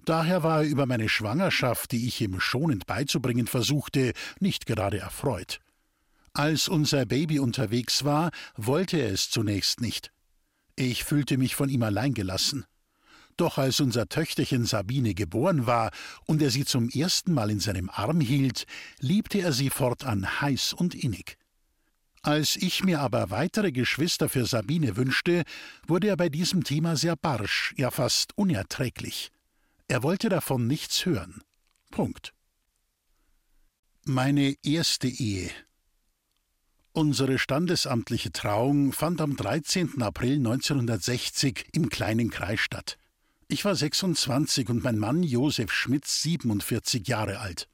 Daher 0.06 0.44
war 0.44 0.62
er 0.62 0.70
über 0.70 0.86
meine 0.86 1.10
Schwangerschaft, 1.10 1.92
die 1.92 2.08
ich 2.08 2.22
ihm 2.22 2.40
schonend 2.40 2.86
beizubringen 2.86 3.48
versuchte, 3.48 4.14
nicht 4.40 4.66
gerade 4.66 5.00
erfreut. 5.00 5.60
Als 6.32 6.68
unser 6.68 7.06
Baby 7.06 7.40
unterwegs 7.40 8.06
war, 8.06 8.32
wollte 8.56 8.98
er 8.98 9.12
es 9.12 9.30
zunächst 9.30 9.82
nicht. 9.82 10.12
Ich 10.76 11.04
fühlte 11.04 11.38
mich 11.38 11.56
von 11.56 11.70
ihm 11.70 11.84
allein 11.84 12.14
gelassen. 12.14 12.66
Doch 13.38 13.58
als 13.58 13.80
unser 13.80 14.08
Töchterchen 14.08 14.66
Sabine 14.66 15.14
geboren 15.14 15.66
war 15.66 15.92
und 16.26 16.42
er 16.42 16.52
sie 16.52 16.66
zum 16.66 16.90
ersten 16.90 17.34
Mal 17.34 17.50
in 17.50 17.60
seinem 17.60 17.90
Arm 17.90 18.22
hielt, 18.22 18.66
liebte 19.00 19.40
er 19.40 19.52
sie 19.52 19.70
fortan 19.70 20.42
heiß 20.42 20.74
und 20.74 20.96
innig. 20.96 21.38
Als 22.22 22.56
ich 22.56 22.84
mir 22.84 23.02
aber 23.02 23.30
weitere 23.30 23.72
Geschwister 23.72 24.30
für 24.30 24.46
Sabine 24.46 24.96
wünschte, 24.96 25.44
wurde 25.86 26.08
er 26.08 26.18
bei 26.18 26.30
diesem 26.30 26.64
Thema 26.64 26.96
sehr 26.96 27.16
barsch, 27.16 27.74
ja 27.78 27.92
fast 27.92 28.38
unerträglich. 28.38 29.32
Er 29.88 30.02
wollte 30.02 30.30
davon 30.30 30.66
nichts 30.66 31.06
hören. 31.06 31.42
Punkt. 31.92 32.34
Meine 34.06 34.56
erste 34.64 35.08
Ehe. 35.08 35.52
Unsere 36.96 37.40
standesamtliche 37.40 38.32
Trauung 38.32 38.94
fand 38.94 39.20
am 39.20 39.36
13. 39.36 40.02
April 40.02 40.38
1960 40.38 41.66
im 41.74 41.90
kleinen 41.90 42.30
Kreis 42.30 42.62
statt. 42.62 42.98
Ich 43.50 43.66
war 43.66 43.76
26 43.76 44.70
und 44.70 44.82
mein 44.82 44.98
Mann 44.98 45.22
Josef 45.22 45.74
Schmitz 45.74 46.22
47 46.22 47.06
Jahre 47.06 47.40
alt. 47.40 47.68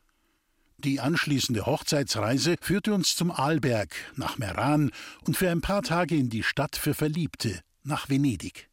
Die 0.80 1.00
anschließende 1.00 1.68
Hochzeitsreise 1.68 2.56
führte 2.62 2.96
uns 2.96 3.16
zum 3.16 3.30
Arlberg, 3.30 3.94
nach 4.16 4.40
Meran 4.40 4.90
und 5.28 5.38
für 5.38 5.52
ein 5.52 5.62
paar 5.62 5.84
Tage 5.84 6.16
in 6.16 6.32
die 6.32 6.42
Stadt 6.42 6.76
für 6.76 6.96
Verliebte, 6.96 7.62
nach 7.84 8.10
Venedig. 8.10 8.70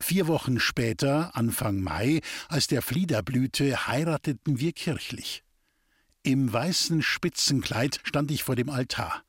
Vier 0.00 0.28
Wochen 0.28 0.58
später, 0.58 1.36
Anfang 1.36 1.80
Mai, 1.80 2.22
als 2.48 2.68
der 2.68 2.80
Flieder 2.80 3.22
blühte, 3.22 3.86
heirateten 3.86 4.60
wir 4.60 4.72
kirchlich. 4.72 5.42
Im 6.22 6.50
weißen 6.50 7.02
Spitzenkleid 7.02 8.00
stand 8.02 8.30
ich 8.30 8.42
vor 8.42 8.56
dem 8.56 8.70
Altar. 8.70 9.25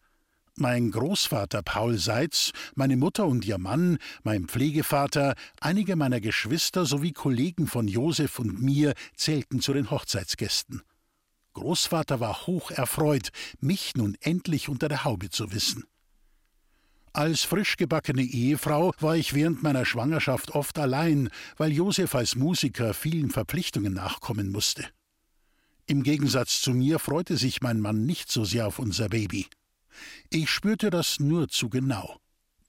Mein 0.60 0.90
Großvater 0.90 1.62
Paul 1.62 2.00
Seitz, 2.00 2.52
meine 2.74 2.98
Mutter 2.98 3.28
und 3.28 3.46
ihr 3.46 3.60
Mann, 3.60 4.00
mein 4.24 4.48
Pflegevater, 4.48 5.36
einige 5.62 5.96
meiner 5.96 6.20
Geschwister 6.20 6.88
sowie 6.88 7.12
Kollegen 7.12 7.68
von 7.68 7.88
Josef 7.88 8.40
und 8.40 8.60
mir 8.60 8.96
zählten 9.16 9.62
zu 9.62 9.74
den 9.74 9.92
Hochzeitsgästen. 9.92 10.82
Großvater 11.54 12.20
war 12.20 12.48
hoch 12.48 12.72
erfreut, 12.72 13.30
mich 13.60 13.94
nun 13.96 14.18
endlich 14.20 14.68
unter 14.68 14.88
der 14.88 15.04
Haube 15.04 15.30
zu 15.30 15.52
wissen. 15.52 15.84
Als 17.14 17.44
frisch 17.44 17.78
gebackene 17.78 18.24
Ehefrau 18.24 18.94
war 19.00 19.16
ich 19.16 19.36
während 19.36 19.62
meiner 19.62 19.86
Schwangerschaft 19.86 20.56
oft 20.56 20.80
allein, 20.80 21.30
weil 21.58 21.72
Josef 21.72 22.16
als 22.16 22.36
Musiker 22.36 22.96
vielen 22.96 23.30
Verpflichtungen 23.30 23.94
nachkommen 23.94 24.52
musste. 24.52 24.86
Im 25.86 26.02
Gegensatz 26.02 26.62
zu 26.62 26.72
mir 26.72 26.98
freute 26.98 27.38
sich 27.38 27.62
mein 27.62 27.80
Mann 27.80 28.08
nicht 28.08 28.32
so 28.32 28.44
sehr 28.44 28.66
auf 28.66 28.80
unser 28.80 29.08
Baby. 29.08 29.46
Ich 30.30 30.50
spürte 30.50 30.90
das 30.90 31.20
nur 31.20 31.50
zu 31.50 31.70
genau. 31.70 32.20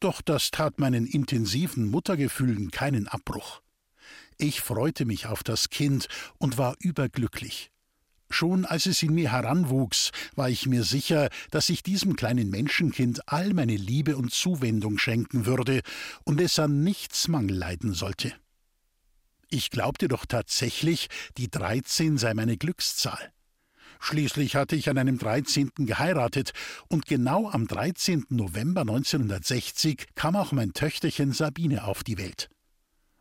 Doch 0.01 0.21
das 0.23 0.51
tat 0.51 0.79
meinen 0.79 1.07
intensiven 1.07 1.91
Muttergefühlen 1.91 2.71
keinen 2.71 3.09
Abbruch. 3.09 3.63
Ich 4.37 4.61
freute 4.61 5.05
mich 5.05 5.27
auf 5.27 5.43
das 5.43 5.69
Kind 5.69 6.09
und 6.39 6.59
war 6.59 6.77
überglücklich. 6.79 7.71
Schon 8.31 8.65
als 8.65 8.87
es 8.87 9.03
in 9.03 9.15
mir 9.15 9.33
heranwuchs, 9.33 10.11
war 10.37 10.51
ich 10.51 10.67
mir 10.67 10.85
sicher, 10.85 11.31
dass 11.51 11.71
ich 11.71 11.83
diesem 11.83 12.15
kleinen 12.15 12.51
Menschenkind 12.51 13.27
all 13.27 13.55
meine 13.55 13.77
Liebe 13.77 14.17
und 14.17 14.33
Zuwendung 14.33 14.99
schenken 14.99 15.47
würde 15.47 15.81
und 16.25 16.41
es 16.41 16.59
an 16.59 16.85
nichts 16.85 17.27
Mangel 17.29 17.57
leiden 17.57 17.95
sollte. 17.95 18.35
Ich 19.51 19.71
glaubte 19.71 20.09
doch 20.09 20.27
tatsächlich, 20.27 21.09
die 21.39 21.51
dreizehn 21.51 22.19
sei 22.19 22.35
meine 22.35 22.59
Glückszahl. 22.59 23.33
Schließlich 24.01 24.57
hatte 24.57 24.77
ich 24.77 24.89
an 24.89 24.99
einem 24.99 25.19
13. 25.19 25.71
geheiratet 25.79 26.53
und 26.89 27.07
genau 27.07 27.51
am 27.51 27.67
13. 27.67 28.27
November 28.29 28.83
1960 28.83 30.07
kam 30.15 30.37
auch 30.37 30.53
mein 30.53 30.73
Töchterchen 30.73 31.33
Sabine 31.33 31.85
auf 31.85 32.05
die 32.05 32.19
Welt. 32.19 32.49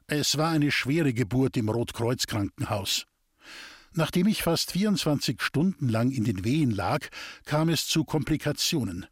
Es 0.07 0.37
war 0.37 0.51
eine 0.51 0.71
schwere 0.71 1.13
Geburt 1.13 1.57
im 1.57 1.69
Rotkreuzkrankenhaus. 1.69 3.05
Nachdem 3.93 4.27
ich 4.27 4.43
fast 4.43 4.71
24 4.71 5.41
Stunden 5.41 5.89
lang 5.89 6.11
in 6.11 6.23
den 6.23 6.45
Wehen 6.45 6.71
lag, 6.71 7.07
kam 7.45 7.69
es 7.69 7.87
zu 7.87 8.05
Komplikationen. 8.05 9.07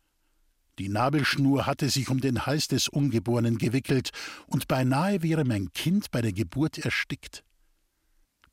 Die 0.78 0.90
Nabelschnur 0.90 1.66
hatte 1.66 1.90
sich 1.90 2.10
um 2.10 2.20
den 2.20 2.46
Hals 2.46 2.68
des 2.68 2.88
Ungeborenen 2.88 3.58
gewickelt, 3.58 4.12
und 4.46 4.68
beinahe 4.68 5.24
wäre 5.24 5.46
mein 5.46 5.72
Kind 5.72 6.12
bei 6.12 6.22
der 6.22 6.34
Geburt 6.34 6.78
erstickt. 6.78 7.44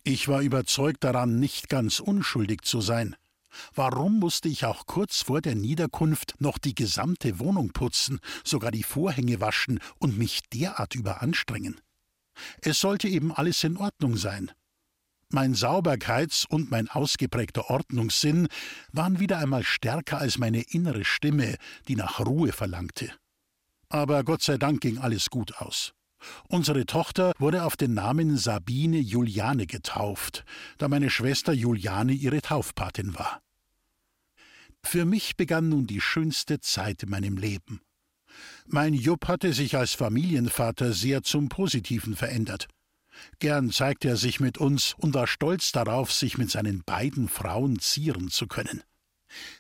Ich 0.05 0.27
war 0.27 0.43
überzeugt 0.43 1.05
daran, 1.05 1.39
nicht 1.39 1.69
ganz 1.69 2.01
unschuldig 2.01 2.63
zu 2.63 2.81
sein. 2.81 3.15
Warum 3.75 4.19
musste 4.19 4.49
ich 4.49 4.65
auch 4.65 4.87
kurz 4.87 5.23
vor 5.23 5.41
der 5.41 5.55
Niederkunft 5.55 6.35
noch 6.41 6.59
die 6.59 6.75
gesamte 6.75 7.39
Wohnung 7.39 7.73
putzen, 7.73 8.19
sogar 8.45 8.71
die 8.71 8.83
Vorhänge 8.83 9.41
waschen 9.41 9.79
und 9.99 10.19
mich 10.19 10.41
derart 10.53 10.95
überanstrengen? 10.95 11.81
Es 12.63 12.81
sollte 12.81 13.09
eben 13.09 13.33
alles 13.33 13.63
in 13.63 13.77
Ordnung 13.77 14.17
sein. 14.17 14.51
Mein 15.29 15.55
Sauberkeits- 15.55 16.47
und 16.47 16.71
mein 16.71 16.89
ausgeprägter 16.89 17.71
Ordnungssinn 17.71 18.49
waren 18.93 19.21
wieder 19.21 19.39
einmal 19.39 19.65
stärker 19.65 20.19
als 20.19 20.37
meine 20.37 20.63
innere 20.63 21.05
Stimme, 21.05 21.57
die 21.89 21.97
nach 21.97 22.21
Ruhe 22.21 22.53
verlangte. 22.53 23.13
Aber 23.89 24.25
Gott 24.25 24.43
sei 24.43 24.59
Dank 24.59 24.81
ging 24.81 24.99
alles 24.99 25.31
gut 25.31 25.57
aus. 25.59 25.95
Unsere 26.49 26.87
Tochter 26.87 27.33
wurde 27.39 27.65
auf 27.65 27.77
den 27.77 27.95
Namen 27.95 28.37
Sabine 28.37 28.99
Juliane 28.99 29.67
getauft, 29.67 30.45
da 30.79 30.89
meine 30.89 31.11
Schwester 31.11 31.53
Juliane 31.53 32.13
ihre 32.13 32.41
Taufpatin 32.43 33.15
war. 33.19 33.41
Für 34.85 35.05
mich 35.05 35.37
begann 35.37 35.69
nun 35.69 35.87
die 35.87 36.01
schönste 36.01 36.61
Zeit 36.61 37.03
in 37.03 37.11
meinem 37.11 37.37
Leben. 37.37 37.81
Mein 38.67 38.95
Jupp 38.95 39.29
hatte 39.29 39.53
sich 39.53 39.77
als 39.77 39.95
Familienvater 39.95 40.93
sehr 40.93 41.23
zum 41.23 41.49
Positiven 41.49 42.17
verändert. 42.17 42.69
Gern 43.39 43.71
zeigte 43.71 44.09
er 44.09 44.17
sich 44.17 44.41
mit 44.41 44.59
uns 44.59 44.95
und 44.97 45.15
war 45.15 45.27
stolz 45.27 45.73
darauf, 45.73 46.13
sich 46.13 46.39
mit 46.39 46.51
seinen 46.51 46.83
beiden 46.83 47.29
Frauen 47.29 47.79
zieren 47.79 48.29
zu 48.31 48.47
können. 48.47 48.83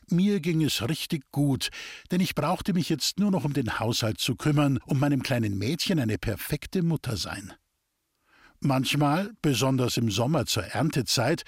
Mir 0.08 0.40
ging 0.40 0.62
es 0.62 0.86
richtig 0.88 1.30
gut, 1.30 1.70
denn 2.10 2.20
ich 2.20 2.34
brauchte 2.34 2.72
mich 2.72 2.88
jetzt 2.88 3.18
nur 3.18 3.30
noch 3.30 3.44
um 3.44 3.52
den 3.52 3.78
Haushalt 3.78 4.18
zu 4.18 4.36
kümmern 4.36 4.78
und 4.86 5.00
meinem 5.00 5.22
kleinen 5.22 5.58
Mädchen 5.58 5.98
eine 5.98 6.18
perfekte 6.18 6.82
Mutter 6.82 7.16
sein. 7.16 7.52
Manchmal, 8.64 9.32
besonders 9.42 9.96
im 9.96 10.08
Sommer 10.08 10.46
zur 10.46 10.62
Erntezeit, 10.64 11.42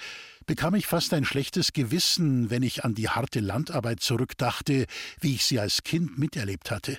bekam 0.45 0.75
ich 0.75 0.85
fast 0.85 1.13
ein 1.13 1.23
schlechtes 1.23 1.71
Gewissen, 1.71 2.49
wenn 2.49 2.61
ich 2.61 2.83
an 2.83 2.93
die 2.93 3.07
harte 3.07 3.39
Landarbeit 3.39 4.01
zurückdachte, 4.01 4.85
wie 5.21 5.35
ich 5.35 5.45
sie 5.45 5.59
als 5.59 5.83
Kind 5.83 6.17
miterlebt 6.17 6.71
hatte. 6.71 6.97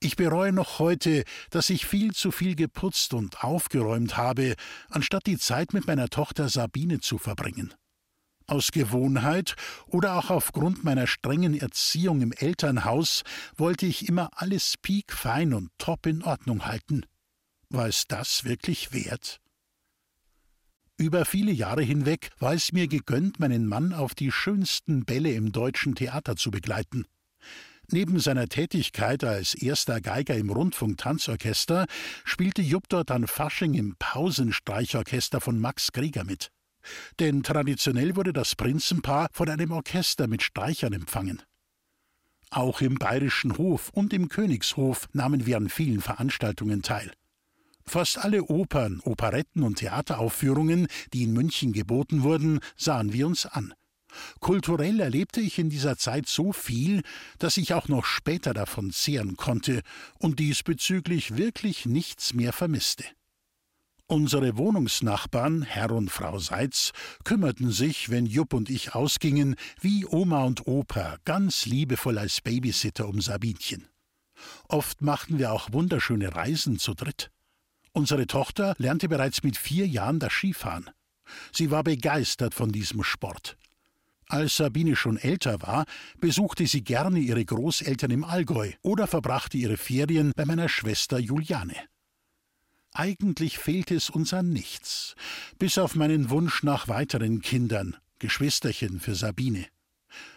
Ich 0.00 0.16
bereue 0.16 0.52
noch 0.52 0.78
heute, 0.78 1.24
dass 1.50 1.70
ich 1.70 1.86
viel 1.86 2.12
zu 2.12 2.30
viel 2.30 2.54
geputzt 2.54 3.14
und 3.14 3.42
aufgeräumt 3.42 4.16
habe, 4.16 4.54
anstatt 4.90 5.26
die 5.26 5.38
Zeit 5.38 5.72
mit 5.72 5.86
meiner 5.86 6.08
Tochter 6.08 6.50
Sabine 6.50 7.00
zu 7.00 7.18
verbringen. 7.18 7.72
Aus 8.52 8.70
Gewohnheit 8.70 9.56
oder 9.86 10.16
auch 10.16 10.28
aufgrund 10.28 10.84
meiner 10.84 11.06
strengen 11.06 11.58
Erziehung 11.58 12.20
im 12.20 12.32
Elternhaus 12.32 13.22
wollte 13.56 13.86
ich 13.86 14.10
immer 14.10 14.28
alles 14.36 14.74
piekfein 14.76 15.54
und 15.54 15.70
top 15.78 16.04
in 16.04 16.22
Ordnung 16.22 16.66
halten. 16.66 17.06
War 17.70 17.88
es 17.88 18.06
das 18.08 18.44
wirklich 18.44 18.92
wert? 18.92 19.40
Über 20.98 21.24
viele 21.24 21.50
Jahre 21.50 21.80
hinweg 21.80 22.28
war 22.40 22.52
es 22.52 22.72
mir 22.72 22.88
gegönnt, 22.88 23.40
meinen 23.40 23.66
Mann 23.66 23.94
auf 23.94 24.14
die 24.14 24.30
schönsten 24.30 25.06
Bälle 25.06 25.32
im 25.32 25.52
deutschen 25.52 25.94
Theater 25.94 26.36
zu 26.36 26.50
begleiten. 26.50 27.06
Neben 27.90 28.20
seiner 28.20 28.48
Tätigkeit 28.48 29.24
als 29.24 29.54
erster 29.54 30.02
Geiger 30.02 30.36
im 30.36 30.50
Rundfunk-Tanzorchester 30.50 31.86
spielte 32.24 32.60
Jupp 32.60 32.90
dort 32.90 33.10
an 33.12 33.26
Fasching 33.26 33.72
im 33.72 33.96
Pausenstreichorchester 33.98 35.40
von 35.40 35.58
Max 35.58 35.90
Krieger 35.92 36.24
mit. 36.24 36.52
Denn 37.20 37.42
traditionell 37.42 38.16
wurde 38.16 38.32
das 38.32 38.56
Prinzenpaar 38.56 39.28
von 39.32 39.48
einem 39.48 39.70
Orchester 39.72 40.26
mit 40.26 40.42
Streichern 40.42 40.92
empfangen. 40.92 41.42
Auch 42.50 42.80
im 42.82 42.96
Bayerischen 42.96 43.56
Hof 43.56 43.90
und 43.94 44.12
im 44.12 44.28
Königshof 44.28 45.08
nahmen 45.12 45.46
wir 45.46 45.56
an 45.56 45.68
vielen 45.68 46.00
Veranstaltungen 46.00 46.82
teil. 46.82 47.12
Fast 47.84 48.18
alle 48.18 48.44
Opern, 48.44 49.00
Operetten 49.04 49.62
und 49.62 49.76
Theateraufführungen, 49.78 50.86
die 51.12 51.24
in 51.24 51.32
München 51.32 51.72
geboten 51.72 52.22
wurden, 52.22 52.60
sahen 52.76 53.12
wir 53.12 53.26
uns 53.26 53.46
an. 53.46 53.74
Kulturell 54.40 55.00
erlebte 55.00 55.40
ich 55.40 55.58
in 55.58 55.70
dieser 55.70 55.96
Zeit 55.96 56.28
so 56.28 56.52
viel, 56.52 57.02
dass 57.38 57.56
ich 57.56 57.72
auch 57.74 57.88
noch 57.88 58.04
später 58.04 58.52
davon 58.52 58.90
zehren 58.90 59.36
konnte 59.36 59.80
und 60.18 60.38
diesbezüglich 60.38 61.36
wirklich 61.36 61.86
nichts 61.86 62.34
mehr 62.34 62.52
vermisste. 62.52 63.04
Unsere 64.12 64.58
Wohnungsnachbarn, 64.58 65.62
Herr 65.62 65.90
und 65.90 66.10
Frau 66.10 66.38
Seitz, 66.38 66.92
kümmerten 67.24 67.70
sich, 67.70 68.10
wenn 68.10 68.26
Jupp 68.26 68.52
und 68.52 68.68
ich 68.68 68.94
ausgingen, 68.94 69.56
wie 69.80 70.04
Oma 70.04 70.44
und 70.44 70.66
Opa, 70.66 71.16
ganz 71.24 71.64
liebevoll 71.64 72.18
als 72.18 72.42
Babysitter 72.42 73.08
um 73.08 73.22
Sabinchen. 73.22 73.88
Oft 74.68 75.00
machten 75.00 75.38
wir 75.38 75.50
auch 75.50 75.72
wunderschöne 75.72 76.36
Reisen 76.36 76.78
zu 76.78 76.92
dritt. 76.92 77.30
Unsere 77.92 78.26
Tochter 78.26 78.74
lernte 78.76 79.08
bereits 79.08 79.42
mit 79.44 79.56
vier 79.56 79.86
Jahren 79.86 80.18
das 80.18 80.34
Skifahren. 80.34 80.90
Sie 81.50 81.70
war 81.70 81.82
begeistert 81.82 82.52
von 82.52 82.70
diesem 82.70 83.02
Sport. 83.04 83.56
Als 84.28 84.58
Sabine 84.58 84.94
schon 84.94 85.16
älter 85.16 85.62
war, 85.62 85.86
besuchte 86.20 86.66
sie 86.66 86.84
gerne 86.84 87.18
ihre 87.18 87.46
Großeltern 87.46 88.10
im 88.10 88.24
Allgäu 88.24 88.72
oder 88.82 89.06
verbrachte 89.06 89.56
ihre 89.56 89.78
Ferien 89.78 90.32
bei 90.36 90.44
meiner 90.44 90.68
Schwester 90.68 91.18
Juliane. 91.18 91.91
Eigentlich 92.94 93.58
fehlte 93.58 93.94
es 93.94 94.10
uns 94.10 94.34
an 94.34 94.50
nichts, 94.50 95.14
bis 95.58 95.78
auf 95.78 95.94
meinen 95.94 96.28
Wunsch 96.28 96.62
nach 96.62 96.88
weiteren 96.88 97.40
Kindern, 97.40 97.96
Geschwisterchen 98.18 99.00
für 99.00 99.14
Sabine. 99.14 99.66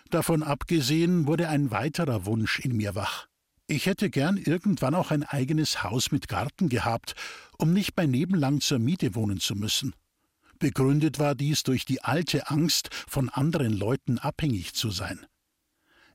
Davon 0.09 0.41
abgesehen 0.41 1.27
wurde 1.27 1.49
ein 1.49 1.71
weiterer 1.71 2.25
Wunsch 2.25 2.59
in 2.59 2.77
mir 2.77 2.95
wach. 2.95 3.27
Ich 3.67 3.87
hätte 3.87 4.09
gern 4.09 4.37
irgendwann 4.37 4.95
auch 4.95 5.11
ein 5.11 5.23
eigenes 5.23 5.83
Haus 5.83 6.11
mit 6.11 6.27
Garten 6.27 6.69
gehabt, 6.69 7.15
um 7.57 7.73
nicht 7.73 7.95
bei 7.95 8.05
Nebenlang 8.05 8.61
zur 8.61 8.79
Miete 8.79 9.15
wohnen 9.15 9.39
zu 9.39 9.55
müssen. 9.55 9.93
Begründet 10.59 11.19
war 11.19 11.35
dies 11.35 11.63
durch 11.63 11.83
die 11.83 12.03
alte 12.03 12.49
Angst, 12.49 12.89
von 13.07 13.29
anderen 13.29 13.73
Leuten 13.73 14.19
abhängig 14.19 14.73
zu 14.75 14.91
sein. 14.91 15.25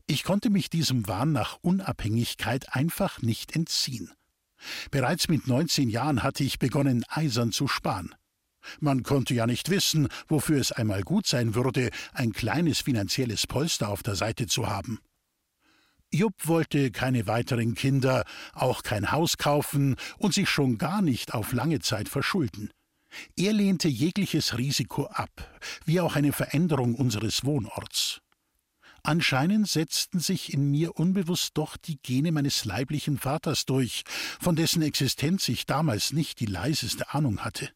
Ich 0.07 0.25
konnte 0.25 0.49
mich 0.49 0.71
diesem 0.71 1.07
Wahn 1.07 1.33
nach 1.33 1.59
Unabhängigkeit 1.61 2.75
einfach 2.75 3.21
nicht 3.21 3.55
entziehen. 3.55 4.11
Bereits 4.91 5.29
mit 5.29 5.47
19 5.47 5.89
Jahren 5.89 6.23
hatte 6.23 6.45
ich 6.45 6.59
begonnen, 6.59 7.05
eisern 7.09 7.53
zu 7.53 7.69
sparen. 7.69 8.15
Man 8.79 9.03
konnte 9.03 9.35
ja 9.35 9.47
nicht 9.47 9.71
wissen, 9.71 10.09
wofür 10.29 10.61
es 10.61 10.73
einmal 10.73 11.03
gut 11.03 11.27
sein 11.27 11.55
würde, 11.55 11.91
ein 12.13 12.33
kleines 12.33 12.81
finanzielles 12.81 13.47
Polster 13.47 13.89
auf 13.89 14.03
der 14.03 14.15
Seite 14.15 14.47
zu 14.47 14.69
haben. 14.69 15.01
Jupp 16.13 16.49
wollte 16.49 16.91
keine 16.91 17.27
weiteren 17.27 17.75
Kinder, 17.75 18.25
auch 18.53 18.83
kein 18.83 19.13
Haus 19.13 19.39
kaufen 19.39 19.97
und 20.19 20.35
sich 20.35 20.49
schon 20.49 20.77
gar 20.77 21.03
nicht 21.03 21.35
auf 21.35 21.53
lange 21.53 21.79
Zeit 21.79 22.09
verschulden. 22.09 22.71
Er 23.37 23.53
lehnte 23.53 23.89
jegliches 23.89 24.59
Risiko 24.59 25.07
ab, 25.07 25.31
wie 25.85 26.01
auch 26.01 26.17
eine 26.17 26.33
Veränderung 26.33 26.95
unseres 26.95 27.45
Wohnorts. 27.45 28.21
Anscheinend 29.03 29.69
setzten 29.69 30.21
sich 30.21 30.53
in 30.53 30.71
mir 30.71 30.97
unbewusst 30.97 31.53
doch 31.55 31.77
die 31.77 31.99
Gene 32.03 32.33
meines 32.33 32.65
leiblichen 32.65 33.19
Vaters 33.19 33.65
durch, 33.65 34.05
von 34.41 34.57
dessen 34.57 34.83
Existenz 34.83 35.49
ich 35.49 35.67
damals 35.67 36.13
nicht 36.13 36.41
die 36.41 36.47
leiseste 36.47 37.15
Ahnung 37.15 37.41
hatte. 37.41 37.71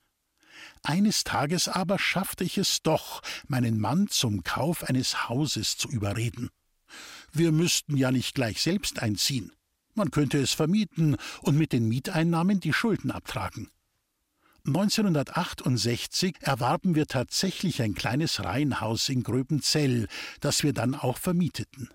Eines 0.83 1.25
Tages 1.25 1.69
aber 1.69 1.99
schaffte 1.99 2.45
ich 2.45 2.59
es 2.59 2.83
doch, 2.83 3.23
meinen 3.49 3.81
Mann 3.81 4.09
zum 4.09 4.43
Kauf 4.43 4.85
eines 4.85 5.29
Hauses 5.29 5.77
zu 5.77 5.89
überreden. 5.89 6.51
Wir 7.33 7.53
müssten 7.53 7.97
ja 7.97 8.13
nicht 8.13 8.35
gleich 8.35 8.61
selbst 8.61 9.01
einziehen. 9.01 9.53
Man 9.95 10.11
könnte 10.11 10.39
es 10.39 10.53
vermieten 10.53 11.17
und 11.41 11.57
mit 11.57 11.73
den 11.73 11.89
Mieteinnahmen 11.89 12.61
die 12.61 12.73
Schulden 12.73 13.11
abtragen. 13.11 13.71
1968 14.67 16.37
erwarben 16.41 16.95
wir 16.95 17.07
tatsächlich 17.07 17.83
ein 17.83 17.95
kleines 17.95 18.43
Reihenhaus 18.43 19.11
in 19.11 19.23
Gröbenzell, 19.23 20.09
das 20.41 20.63
wir 20.63 20.73
dann 20.73 20.95
auch 20.95 21.19
vermieteten. 21.19 21.91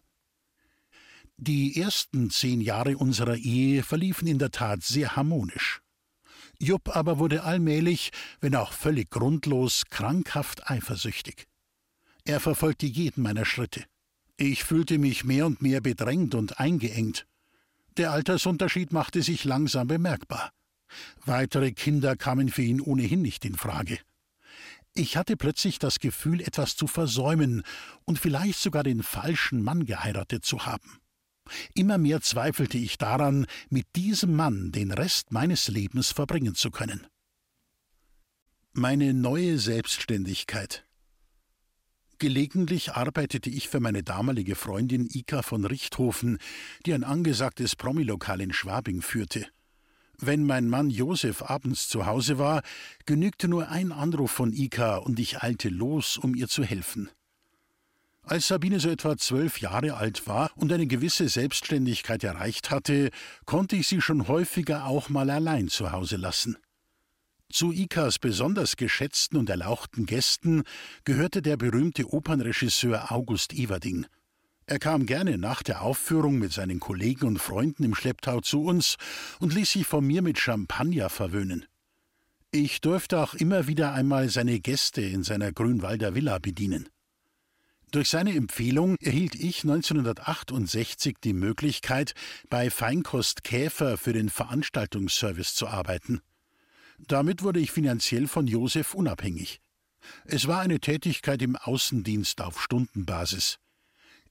Die 1.37 1.81
ersten 1.81 2.29
zehn 2.29 2.61
Jahre 2.61 2.97
unserer 2.97 3.37
Ehe 3.37 3.81
verliefen 3.81 4.27
in 4.27 4.39
der 4.39 4.51
Tat 4.51 4.83
sehr 4.83 5.15
harmonisch. 5.15 5.81
Jupp 6.59 6.95
aber 6.95 7.17
wurde 7.17 7.43
allmählich, 7.43 8.11
wenn 8.41 8.55
auch 8.55 8.73
völlig 8.73 9.09
grundlos, 9.09 9.85
krankhaft 9.89 10.69
eifersüchtig. 10.69 11.47
Er 12.25 12.39
verfolgte 12.39 12.85
jeden 12.85 13.23
meiner 13.23 13.45
Schritte. 13.45 13.85
Ich 14.37 14.63
fühlte 14.63 14.99
mich 14.99 15.23
mehr 15.23 15.45
und 15.45 15.61
mehr 15.61 15.81
bedrängt 15.81 16.35
und 16.35 16.59
eingeengt. 16.59 17.25
Der 17.97 18.11
Altersunterschied 18.11 18.93
machte 18.93 19.23
sich 19.23 19.43
langsam 19.43 19.87
bemerkbar. 19.87 20.51
Weitere 21.25 21.71
Kinder 21.71 22.15
kamen 22.15 22.49
für 22.49 22.61
ihn 22.61 22.81
ohnehin 22.81 23.21
nicht 23.21 23.45
in 23.45 23.55
Frage. 23.55 23.99
Ich 24.93 25.17
hatte 25.17 25.37
plötzlich 25.37 25.79
das 25.79 25.99
Gefühl, 25.99 26.41
etwas 26.41 26.75
zu 26.75 26.87
versäumen 26.87 27.63
und 28.05 28.19
vielleicht 28.19 28.59
sogar 28.59 28.83
den 28.83 29.03
falschen 29.03 29.61
Mann 29.61 29.85
geheiratet 29.85 30.43
zu 30.43 30.65
haben. 30.65 30.99
Immer 31.73 31.97
mehr 31.97 32.21
zweifelte 32.21 32.77
ich 32.77 32.97
daran, 32.97 33.45
mit 33.69 33.87
diesem 33.95 34.35
Mann 34.35 34.71
den 34.71 34.91
Rest 34.91 35.31
meines 35.31 35.67
Lebens 35.67 36.11
verbringen 36.11 36.55
zu 36.55 36.71
können. 36.71 37.07
Meine 38.73 39.13
neue 39.13 39.57
Selbstständigkeit. 39.57 40.85
Gelegentlich 42.19 42.91
arbeitete 42.93 43.49
ich 43.49 43.69
für 43.69 43.79
meine 43.79 44.03
damalige 44.03 44.55
Freundin 44.55 45.07
Ika 45.09 45.41
von 45.41 45.65
Richthofen, 45.65 46.37
die 46.85 46.93
ein 46.93 47.05
angesagtes 47.05 47.75
Promilokal 47.75 48.41
in 48.41 48.51
Schwabing 48.51 49.01
führte. 49.01 49.47
Wenn 50.21 50.45
mein 50.45 50.67
Mann 50.67 50.89
Josef 50.89 51.43
abends 51.43 51.87
zu 51.87 52.05
Hause 52.05 52.37
war, 52.37 52.61
genügte 53.05 53.47
nur 53.47 53.69
ein 53.69 53.93
Anruf 53.93 54.31
von 54.31 54.51
Ika 54.51 54.97
und 54.97 55.17
ich 55.17 55.41
eilte 55.41 55.69
los, 55.69 56.17
um 56.17 56.35
ihr 56.35 56.49
zu 56.49 56.63
helfen. 56.63 57.09
Als 58.23 58.49
Sabine 58.49 58.81
so 58.81 58.89
etwa 58.89 59.17
zwölf 59.17 59.61
Jahre 59.61 59.95
alt 59.95 60.27
war 60.27 60.51
und 60.55 60.73
eine 60.73 60.87
gewisse 60.87 61.29
Selbstständigkeit 61.29 62.23
erreicht 62.25 62.69
hatte, 62.69 63.11
konnte 63.45 63.77
ich 63.77 63.87
sie 63.87 64.01
schon 64.01 64.27
häufiger 64.27 64.85
auch 64.85 65.07
mal 65.07 65.29
allein 65.29 65.69
zu 65.69 65.93
Hause 65.93 66.17
lassen. 66.17 66.57
Zu 67.49 67.71
Ikas 67.71 68.19
besonders 68.19 68.75
geschätzten 68.75 69.39
und 69.39 69.49
erlauchten 69.49 70.05
Gästen 70.05 70.63
gehörte 71.05 71.41
der 71.41 71.55
berühmte 71.55 72.13
Opernregisseur 72.13 73.11
August 73.11 73.53
Everding– 73.53 74.05
er 74.69 74.77
kam 74.77 75.07
gerne 75.07 75.39
nach 75.39 75.63
der 75.63 75.81
Aufführung 75.81 76.37
mit 76.37 76.53
seinen 76.53 76.79
Kollegen 76.79 77.25
und 77.25 77.39
Freunden 77.39 77.83
im 77.83 77.95
Schlepptau 77.95 78.39
zu 78.39 78.61
uns 78.63 78.97
und 79.39 79.51
ließ 79.51 79.71
sich 79.71 79.87
von 79.87 80.05
mir 80.05 80.21
mit 80.21 80.37
Champagner 80.37 81.09
verwöhnen. 81.09 81.65
Ich 82.51 82.79
durfte 82.79 83.19
auch 83.19 83.33
immer 83.33 83.65
wieder 83.65 83.93
einmal 83.93 84.29
seine 84.29 84.59
Gäste 84.59 85.01
in 85.01 85.23
seiner 85.23 85.51
Grünwalder 85.51 86.13
Villa 86.13 86.37
bedienen. 86.37 86.87
Durch 87.89 88.09
seine 88.09 88.35
Empfehlung 88.35 88.95
erhielt 89.01 89.33
ich 89.33 89.63
1968 89.63 91.17
die 91.23 91.33
Möglichkeit, 91.33 92.13
bei 92.51 92.69
Feinkost 92.69 93.43
Käfer 93.43 93.97
für 93.97 94.13
den 94.13 94.29
Veranstaltungsservice 94.29 95.55
zu 95.55 95.67
arbeiten. 95.67 96.21
Damit 96.99 97.41
wurde 97.41 97.59
ich 97.59 97.71
finanziell 97.71 98.27
von 98.27 98.45
Josef 98.45 98.93
unabhängig. 98.93 99.61
Es 100.25 100.47
war 100.47 100.61
eine 100.61 100.79
Tätigkeit 100.79 101.41
im 101.41 101.55
Außendienst 101.55 102.41
auf 102.41 102.61
Stundenbasis. 102.61 103.57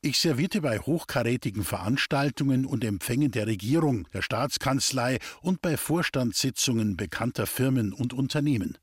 Ich 0.00 0.20
servierte 0.20 0.60
bei 0.60 0.78
hochkarätigen 0.78 1.64
Veranstaltungen 1.64 2.66
und 2.66 2.84
Empfängen 2.84 3.32
der 3.32 3.48
Regierung, 3.48 4.06
der 4.12 4.22
Staatskanzlei 4.22 5.18
und 5.42 5.60
bei 5.60 5.76
Vorstandssitzungen 5.76 6.96
bekannter 6.96 7.48
Firmen 7.48 7.92
und 7.92 8.12
Unternehmen. 8.12 8.78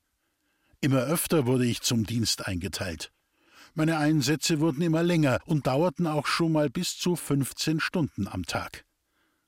Immer 0.81 1.03
öfter 1.03 1.45
wurde 1.45 1.65
ich 1.65 1.81
zum 1.81 2.05
Dienst 2.05 2.45
eingeteilt. 2.45 3.13
Meine 3.75 3.97
Einsätze 3.97 4.59
wurden 4.59 4.81
immer 4.81 5.03
länger 5.03 5.39
und 5.45 5.67
dauerten 5.67 6.05
auch 6.05 6.27
schon 6.27 6.51
mal 6.51 6.69
bis 6.69 6.97
zu 6.97 7.15
15 7.15 7.79
Stunden 7.79 8.27
am 8.27 8.45
Tag. 8.45 8.83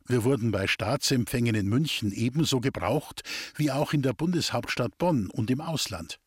Wir 0.06 0.24
wurden 0.24 0.52
bei 0.52 0.68
Staatsempfängen 0.68 1.54
in 1.54 1.68
München 1.68 2.14
ebenso 2.14 2.62
gebraucht 2.62 3.24
wie 3.56 3.72
auch 3.72 3.92
in 3.92 4.02
der 4.02 4.14
Bundeshauptstadt 4.14 4.98
Bonn 4.98 5.30
und 5.30 5.52
im 5.52 5.60
Ausland. 5.60 6.18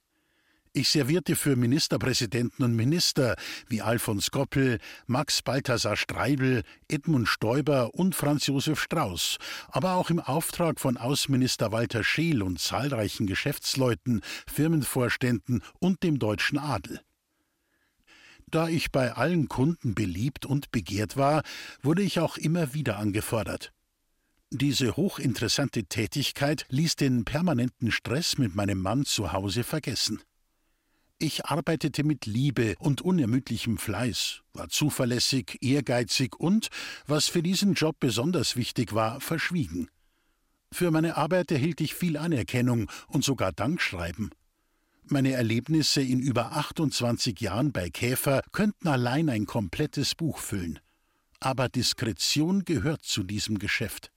Ich 0.72 0.88
servierte 0.88 1.34
für 1.34 1.56
Ministerpräsidenten 1.56 2.62
und 2.62 2.76
Minister 2.76 3.34
wie 3.66 3.82
Alfons 3.82 4.30
Goppel, 4.30 4.78
Max 5.08 5.42
Balthasar 5.42 5.96
Streibel, 5.96 6.62
Edmund 6.86 7.26
Stoiber 7.26 7.92
und 7.94 8.14
Franz 8.14 8.46
Josef 8.46 8.80
Strauß, 8.80 9.38
aber 9.68 9.94
auch 9.94 10.10
im 10.10 10.20
Auftrag 10.20 10.78
von 10.78 10.96
Außenminister 10.96 11.72
Walter 11.72 12.04
Scheel 12.04 12.40
und 12.40 12.60
zahlreichen 12.60 13.26
Geschäftsleuten, 13.26 14.22
Firmenvorständen 14.46 15.64
und 15.80 16.04
dem 16.04 16.20
deutschen 16.20 16.58
Adel. 16.58 17.00
Da 18.48 18.68
ich 18.68 18.92
bei 18.92 19.12
allen 19.14 19.48
Kunden 19.48 19.96
beliebt 19.96 20.46
und 20.46 20.70
begehrt 20.70 21.16
war, 21.16 21.42
wurde 21.82 22.02
ich 22.02 22.20
auch 22.20 22.36
immer 22.36 22.74
wieder 22.74 22.96
angefordert. 22.96 23.72
Diese 24.50 24.96
hochinteressante 24.96 25.84
Tätigkeit 25.84 26.66
ließ 26.68 26.94
den 26.94 27.24
permanenten 27.24 27.90
Stress 27.90 28.38
mit 28.38 28.54
meinem 28.54 28.78
Mann 28.78 29.04
zu 29.04 29.32
Hause 29.32 29.64
vergessen. 29.64 30.22
Ich 31.22 31.44
arbeitete 31.44 32.02
mit 32.02 32.24
Liebe 32.24 32.76
und 32.78 33.02
unermüdlichem 33.02 33.76
Fleiß, 33.76 34.40
war 34.54 34.70
zuverlässig, 34.70 35.58
ehrgeizig 35.60 36.40
und, 36.40 36.68
was 37.06 37.28
für 37.28 37.42
diesen 37.42 37.74
Job 37.74 37.96
besonders 38.00 38.56
wichtig 38.56 38.94
war, 38.94 39.20
verschwiegen. 39.20 39.90
Für 40.72 40.90
meine 40.90 41.18
Arbeit 41.18 41.50
erhielt 41.52 41.82
ich 41.82 41.94
viel 41.94 42.16
Anerkennung 42.16 42.90
und 43.06 43.22
sogar 43.22 43.52
Dankschreiben. 43.52 44.30
Meine 45.04 45.32
Erlebnisse 45.32 46.00
in 46.00 46.20
über 46.20 46.52
28 46.52 47.38
Jahren 47.38 47.70
bei 47.70 47.90
Käfer 47.90 48.40
könnten 48.50 48.88
allein 48.88 49.28
ein 49.28 49.44
komplettes 49.44 50.14
Buch 50.14 50.38
füllen. 50.38 50.78
Aber 51.38 51.68
Diskretion 51.68 52.64
gehört 52.64 53.02
zu 53.02 53.24
diesem 53.24 53.58
Geschäft. 53.58 54.10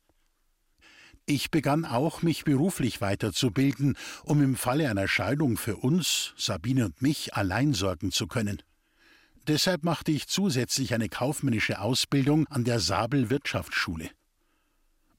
Ich 1.26 1.52
begann 1.52 1.86
auch, 1.86 2.22
mich 2.22 2.44
beruflich 2.44 3.00
weiterzubilden, 3.00 3.98
um 4.26 4.42
im 4.42 4.58
Falle 4.58 4.90
einer 4.90 5.08
Scheidung 5.08 5.56
für 5.56 5.78
uns, 5.78 6.34
Sabine 6.38 6.86
und 6.86 7.02
mich, 7.02 7.34
allein 7.34 7.74
sorgen 7.74 8.12
zu 8.12 8.28
können. 8.28 8.62
Deshalb 9.48 9.84
machte 9.84 10.12
ich 10.12 10.28
zusätzlich 10.28 10.94
eine 10.94 11.08
kaufmännische 11.08 11.80
Ausbildung 11.80 12.48
an 12.48 12.66
der 12.66 12.82
Sabel 12.82 13.30
Wirtschaftsschule. 13.30 14.10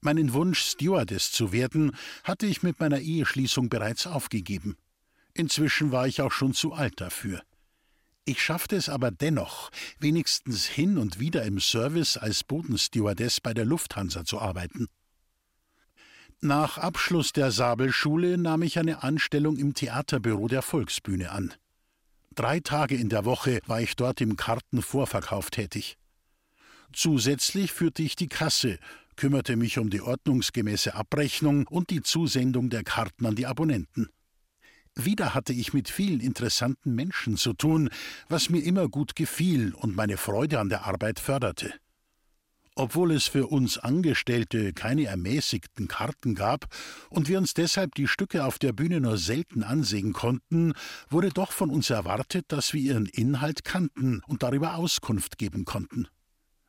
Meinen 0.01 0.33
Wunsch, 0.33 0.59
Stewardess 0.59 1.31
zu 1.31 1.51
werden, 1.51 1.95
hatte 2.23 2.45
ich 2.45 2.61
mit 2.61 2.79
meiner 2.79 2.99
Eheschließung 2.99 3.69
bereits 3.69 4.05
aufgegeben. 4.05 4.77
Inzwischen 5.33 5.91
war 5.91 6.07
ich 6.07 6.21
auch 6.21 6.31
schon 6.31 6.53
zu 6.53 6.73
alt 6.73 7.01
dafür. 7.01 7.41
Ich 8.25 8.41
schaffte 8.41 8.75
es 8.75 8.89
aber 8.89 9.09
dennoch, 9.09 9.71
wenigstens 9.99 10.65
hin 10.65 10.99
und 10.99 11.19
wieder 11.19 11.43
im 11.43 11.59
Service 11.59 12.17
als 12.17 12.43
Bodenstewardess 12.43 13.41
bei 13.41 13.53
der 13.55 13.65
Lufthansa 13.65 14.25
zu 14.25 14.39
arbeiten. 14.39 14.87
Nach 16.45 16.77
Abschluss 16.77 17.33
der 17.33 17.49
Sabelschule 17.49 18.37
nahm 18.37 18.61
ich 18.61 18.77
eine 18.77 19.01
Anstellung 19.01 19.57
im 19.57 19.73
Theaterbüro 19.73 20.47
der 20.47 20.61
Volksbühne 20.61 21.31
an. 21.31 21.51
Drei 22.35 22.59
Tage 22.59 22.93
in 22.93 23.09
der 23.09 23.25
Woche 23.25 23.61
war 23.65 23.81
ich 23.81 23.95
dort 23.95 24.21
im 24.21 24.37
Kartenvorverkauf 24.37 25.49
tätig. 25.49 25.97
Zusätzlich 26.93 27.71
führte 27.71 28.03
ich 28.03 28.15
die 28.15 28.27
Kasse, 28.27 28.77
kümmerte 29.15 29.55
mich 29.55 29.79
um 29.79 29.89
die 29.89 30.01
ordnungsgemäße 30.01 30.93
Abrechnung 30.93 31.65
und 31.65 31.89
die 31.89 32.03
Zusendung 32.03 32.69
der 32.69 32.83
Karten 32.83 33.25
an 33.25 33.35
die 33.35 33.47
Abonnenten. 33.47 34.09
Wieder 34.93 35.33
hatte 35.33 35.51
ich 35.51 35.73
mit 35.73 35.89
vielen 35.89 36.19
interessanten 36.19 36.93
Menschen 36.93 37.37
zu 37.37 37.53
tun, 37.53 37.89
was 38.29 38.51
mir 38.51 38.63
immer 38.63 38.87
gut 38.87 39.15
gefiel 39.15 39.73
und 39.73 39.95
meine 39.95 40.17
Freude 40.17 40.59
an 40.59 40.69
der 40.69 40.85
Arbeit 40.85 41.19
förderte. 41.19 41.73
Obwohl 42.77 43.13
es 43.13 43.27
für 43.27 43.47
uns 43.47 43.77
Angestellte 43.77 44.73
keine 44.73 45.05
ermäßigten 45.05 45.87
Karten 45.87 46.35
gab 46.35 46.67
und 47.09 47.29
wir 47.29 47.37
uns 47.37 47.53
deshalb 47.53 47.95
die 47.95 48.07
Stücke 48.07 48.43
auf 48.43 48.59
der 48.59 48.73
Bühne 48.73 48.99
nur 48.99 49.17
selten 49.17 49.63
ansehen 49.63 50.11
konnten, 50.11 50.73
wurde 51.09 51.29
doch 51.29 51.53
von 51.53 51.69
uns 51.69 51.89
erwartet, 51.89 52.45
dass 52.49 52.73
wir 52.73 52.81
ihren 52.81 53.05
Inhalt 53.05 53.63
kannten 53.63 54.21
und 54.27 54.43
darüber 54.43 54.75
Auskunft 54.75 55.37
geben 55.37 55.63
konnten. 55.63 56.09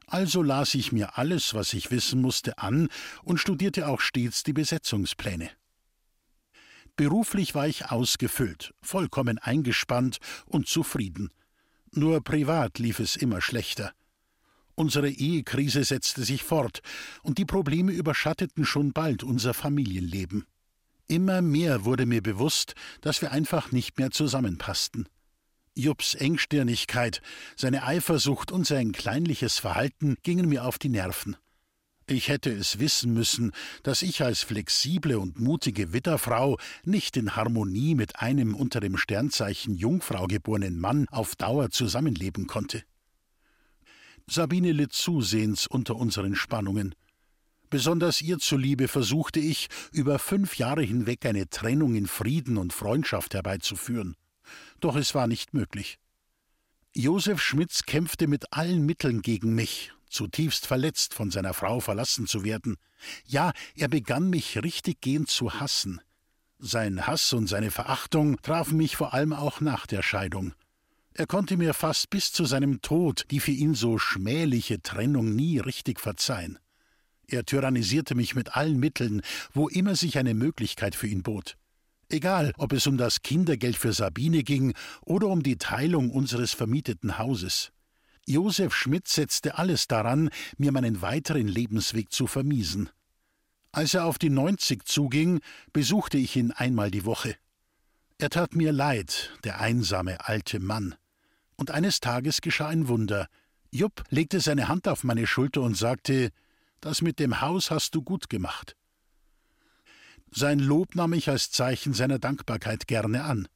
Also 0.06 0.42
las 0.42 0.74
ich 0.74 0.92
mir 0.92 1.18
alles, 1.18 1.54
was 1.54 1.72
ich 1.72 1.90
wissen 1.90 2.20
musste, 2.20 2.58
an 2.58 2.88
und 3.24 3.38
studierte 3.38 3.88
auch 3.88 4.00
stets 4.00 4.44
die 4.44 4.52
Besetzungspläne. 4.52 5.50
Beruflich 6.94 7.56
war 7.56 7.66
ich 7.66 7.90
ausgefüllt, 7.90 8.72
vollkommen 8.80 9.38
eingespannt 9.38 10.18
und 10.46 10.68
zufrieden. 10.68 11.30
Nur 11.90 12.22
privat 12.22 12.78
lief 12.78 13.00
es 13.00 13.16
immer 13.16 13.40
schlechter. 13.40 13.92
Unsere 14.76 15.08
Ehekrise 15.08 15.84
setzte 15.84 16.22
sich 16.22 16.44
fort, 16.44 16.82
und 17.22 17.38
die 17.38 17.46
Probleme 17.46 17.92
überschatteten 17.92 18.66
schon 18.66 18.92
bald 18.92 19.24
unser 19.24 19.54
Familienleben. 19.54 20.44
Immer 21.08 21.40
mehr 21.40 21.86
wurde 21.86 22.04
mir 22.04 22.22
bewusst, 22.22 22.74
dass 23.00 23.22
wir 23.22 23.32
einfach 23.32 23.72
nicht 23.72 23.98
mehr 23.98 24.10
zusammenpassten. 24.10 25.08
Jupps 25.74 26.14
Engstirnigkeit, 26.14 27.22
seine 27.56 27.84
Eifersucht 27.84 28.52
und 28.52 28.66
sein 28.66 28.92
kleinliches 28.92 29.58
Verhalten 29.58 30.16
gingen 30.22 30.48
mir 30.48 30.64
auf 30.64 30.78
die 30.78 30.90
Nerven. 30.90 31.36
Ich 32.06 32.28
hätte 32.28 32.52
es 32.52 32.78
wissen 32.78 33.14
müssen, 33.14 33.52
dass 33.82 34.02
ich 34.02 34.22
als 34.22 34.42
flexible 34.42 35.16
und 35.16 35.40
mutige 35.40 35.94
Witterfrau 35.94 36.58
nicht 36.84 37.16
in 37.16 37.34
Harmonie 37.34 37.94
mit 37.94 38.20
einem 38.20 38.54
unter 38.54 38.80
dem 38.80 38.98
Sternzeichen 38.98 39.74
Jungfrau 39.74 40.26
geborenen 40.26 40.78
Mann 40.78 41.08
auf 41.10 41.34
Dauer 41.34 41.70
zusammenleben 41.70 42.46
konnte. 42.46 42.84
Sabine 44.28 44.72
litt 44.72 44.92
zusehends 44.92 45.66
unter 45.66 45.96
unseren 45.96 46.34
Spannungen. 46.34 46.94
Besonders 47.70 48.22
ihr 48.22 48.38
zuliebe 48.38 48.88
versuchte 48.88 49.40
ich, 49.40 49.68
über 49.92 50.18
fünf 50.18 50.56
Jahre 50.56 50.82
hinweg 50.82 51.26
eine 51.26 51.48
Trennung 51.48 51.94
in 51.94 52.06
Frieden 52.06 52.56
und 52.56 52.72
Freundschaft 52.72 53.34
herbeizuführen. 53.34 54.16
Doch 54.80 54.96
es 54.96 55.14
war 55.14 55.26
nicht 55.26 55.54
möglich. 55.54 55.98
Josef 56.94 57.40
Schmitz 57.40 57.82
kämpfte 57.82 58.26
mit 58.26 58.52
allen 58.52 58.86
Mitteln 58.86 59.20
gegen 59.22 59.54
mich, 59.54 59.92
zutiefst 60.08 60.66
verletzt 60.66 61.12
von 61.14 61.30
seiner 61.30 61.54
Frau 61.54 61.80
verlassen 61.80 62.26
zu 62.26 62.44
werden. 62.44 62.76
Ja, 63.26 63.52
er 63.74 63.88
begann 63.88 64.30
mich 64.30 64.62
richtiggehend 64.62 65.28
zu 65.28 65.60
hassen. 65.60 66.00
Sein 66.58 67.06
Hass 67.06 67.32
und 67.32 67.48
seine 67.48 67.70
Verachtung 67.70 68.40
trafen 68.40 68.78
mich 68.78 68.96
vor 68.96 69.12
allem 69.12 69.32
auch 69.32 69.60
nach 69.60 69.86
der 69.86 70.02
Scheidung. 70.02 70.54
Er 71.18 71.26
konnte 71.26 71.56
mir 71.56 71.72
fast 71.72 72.10
bis 72.10 72.30
zu 72.30 72.44
seinem 72.44 72.82
Tod 72.82 73.24
die 73.30 73.40
für 73.40 73.50
ihn 73.50 73.74
so 73.74 73.96
schmähliche 73.96 74.82
Trennung 74.82 75.34
nie 75.34 75.58
richtig 75.58 75.98
verzeihen. 75.98 76.58
Er 77.26 77.46
tyrannisierte 77.46 78.14
mich 78.14 78.34
mit 78.34 78.54
allen 78.54 78.78
Mitteln, 78.78 79.22
wo 79.54 79.66
immer 79.68 79.96
sich 79.96 80.18
eine 80.18 80.34
Möglichkeit 80.34 80.94
für 80.94 81.06
ihn 81.06 81.22
bot. 81.22 81.56
Egal, 82.10 82.52
ob 82.58 82.74
es 82.74 82.86
um 82.86 82.98
das 82.98 83.22
Kindergeld 83.22 83.76
für 83.76 83.94
Sabine 83.94 84.42
ging 84.42 84.74
oder 85.06 85.28
um 85.28 85.42
die 85.42 85.56
Teilung 85.56 86.10
unseres 86.10 86.52
vermieteten 86.52 87.16
Hauses. 87.16 87.72
Josef 88.26 88.74
Schmidt 88.74 89.08
setzte 89.08 89.56
alles 89.56 89.88
daran, 89.88 90.28
mir 90.58 90.70
meinen 90.70 91.00
weiteren 91.00 91.48
Lebensweg 91.48 92.12
zu 92.12 92.26
vermiesen. 92.26 92.90
Als 93.72 93.94
er 93.94 94.04
auf 94.04 94.18
die 94.18 94.30
neunzig 94.30 94.86
zuging, 94.86 95.40
besuchte 95.72 96.18
ich 96.18 96.36
ihn 96.36 96.52
einmal 96.52 96.90
die 96.90 97.06
Woche. 97.06 97.36
Er 98.18 98.28
tat 98.28 98.54
mir 98.54 98.72
leid, 98.72 99.32
der 99.44 99.60
einsame 99.60 100.28
alte 100.28 100.60
Mann. 100.60 100.94
Und 101.56 101.70
eines 101.70 102.00
Tages 102.00 102.40
geschah 102.40 102.68
ein 102.68 102.88
Wunder. 102.88 103.28
Jupp 103.70 104.04
legte 104.10 104.40
seine 104.40 104.68
Hand 104.68 104.88
auf 104.88 105.04
meine 105.04 105.26
Schulter 105.26 105.62
und 105.62 105.76
sagte, 105.76 106.30
das 106.80 107.02
mit 107.02 107.18
dem 107.18 107.40
Haus 107.40 107.70
hast 107.70 107.94
du 107.94 108.02
gut 108.02 108.28
gemacht. 108.28 108.76
Sein 110.30 110.58
Lob 110.58 110.94
nahm 110.94 111.14
ich 111.14 111.28
als 111.28 111.50
Zeichen 111.50 111.94
seiner 111.94 112.18
Dankbarkeit 112.18 112.86
gerne 112.86 113.24
an. 113.24 113.48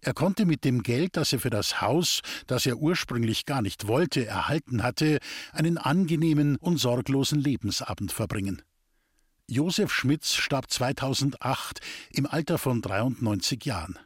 Er 0.00 0.12
konnte 0.12 0.44
mit 0.44 0.64
dem 0.64 0.82
Geld, 0.82 1.16
das 1.16 1.32
er 1.32 1.40
für 1.40 1.50
das 1.50 1.80
Haus, 1.80 2.20
das 2.46 2.66
er 2.66 2.76
ursprünglich 2.76 3.46
gar 3.46 3.62
nicht 3.62 3.86
wollte, 3.86 4.26
erhalten 4.26 4.82
hatte, 4.82 5.18
einen 5.52 5.78
angenehmen 5.78 6.56
und 6.56 6.76
sorglosen 6.76 7.40
Lebensabend 7.40 8.12
verbringen. 8.12 8.62
Josef 9.48 9.92
Schmitz 9.92 10.34
starb 10.34 10.70
2008 10.70 11.80
im 12.10 12.26
Alter 12.26 12.58
von 12.58 12.82
93 12.82 13.64
Jahren. 13.64 13.98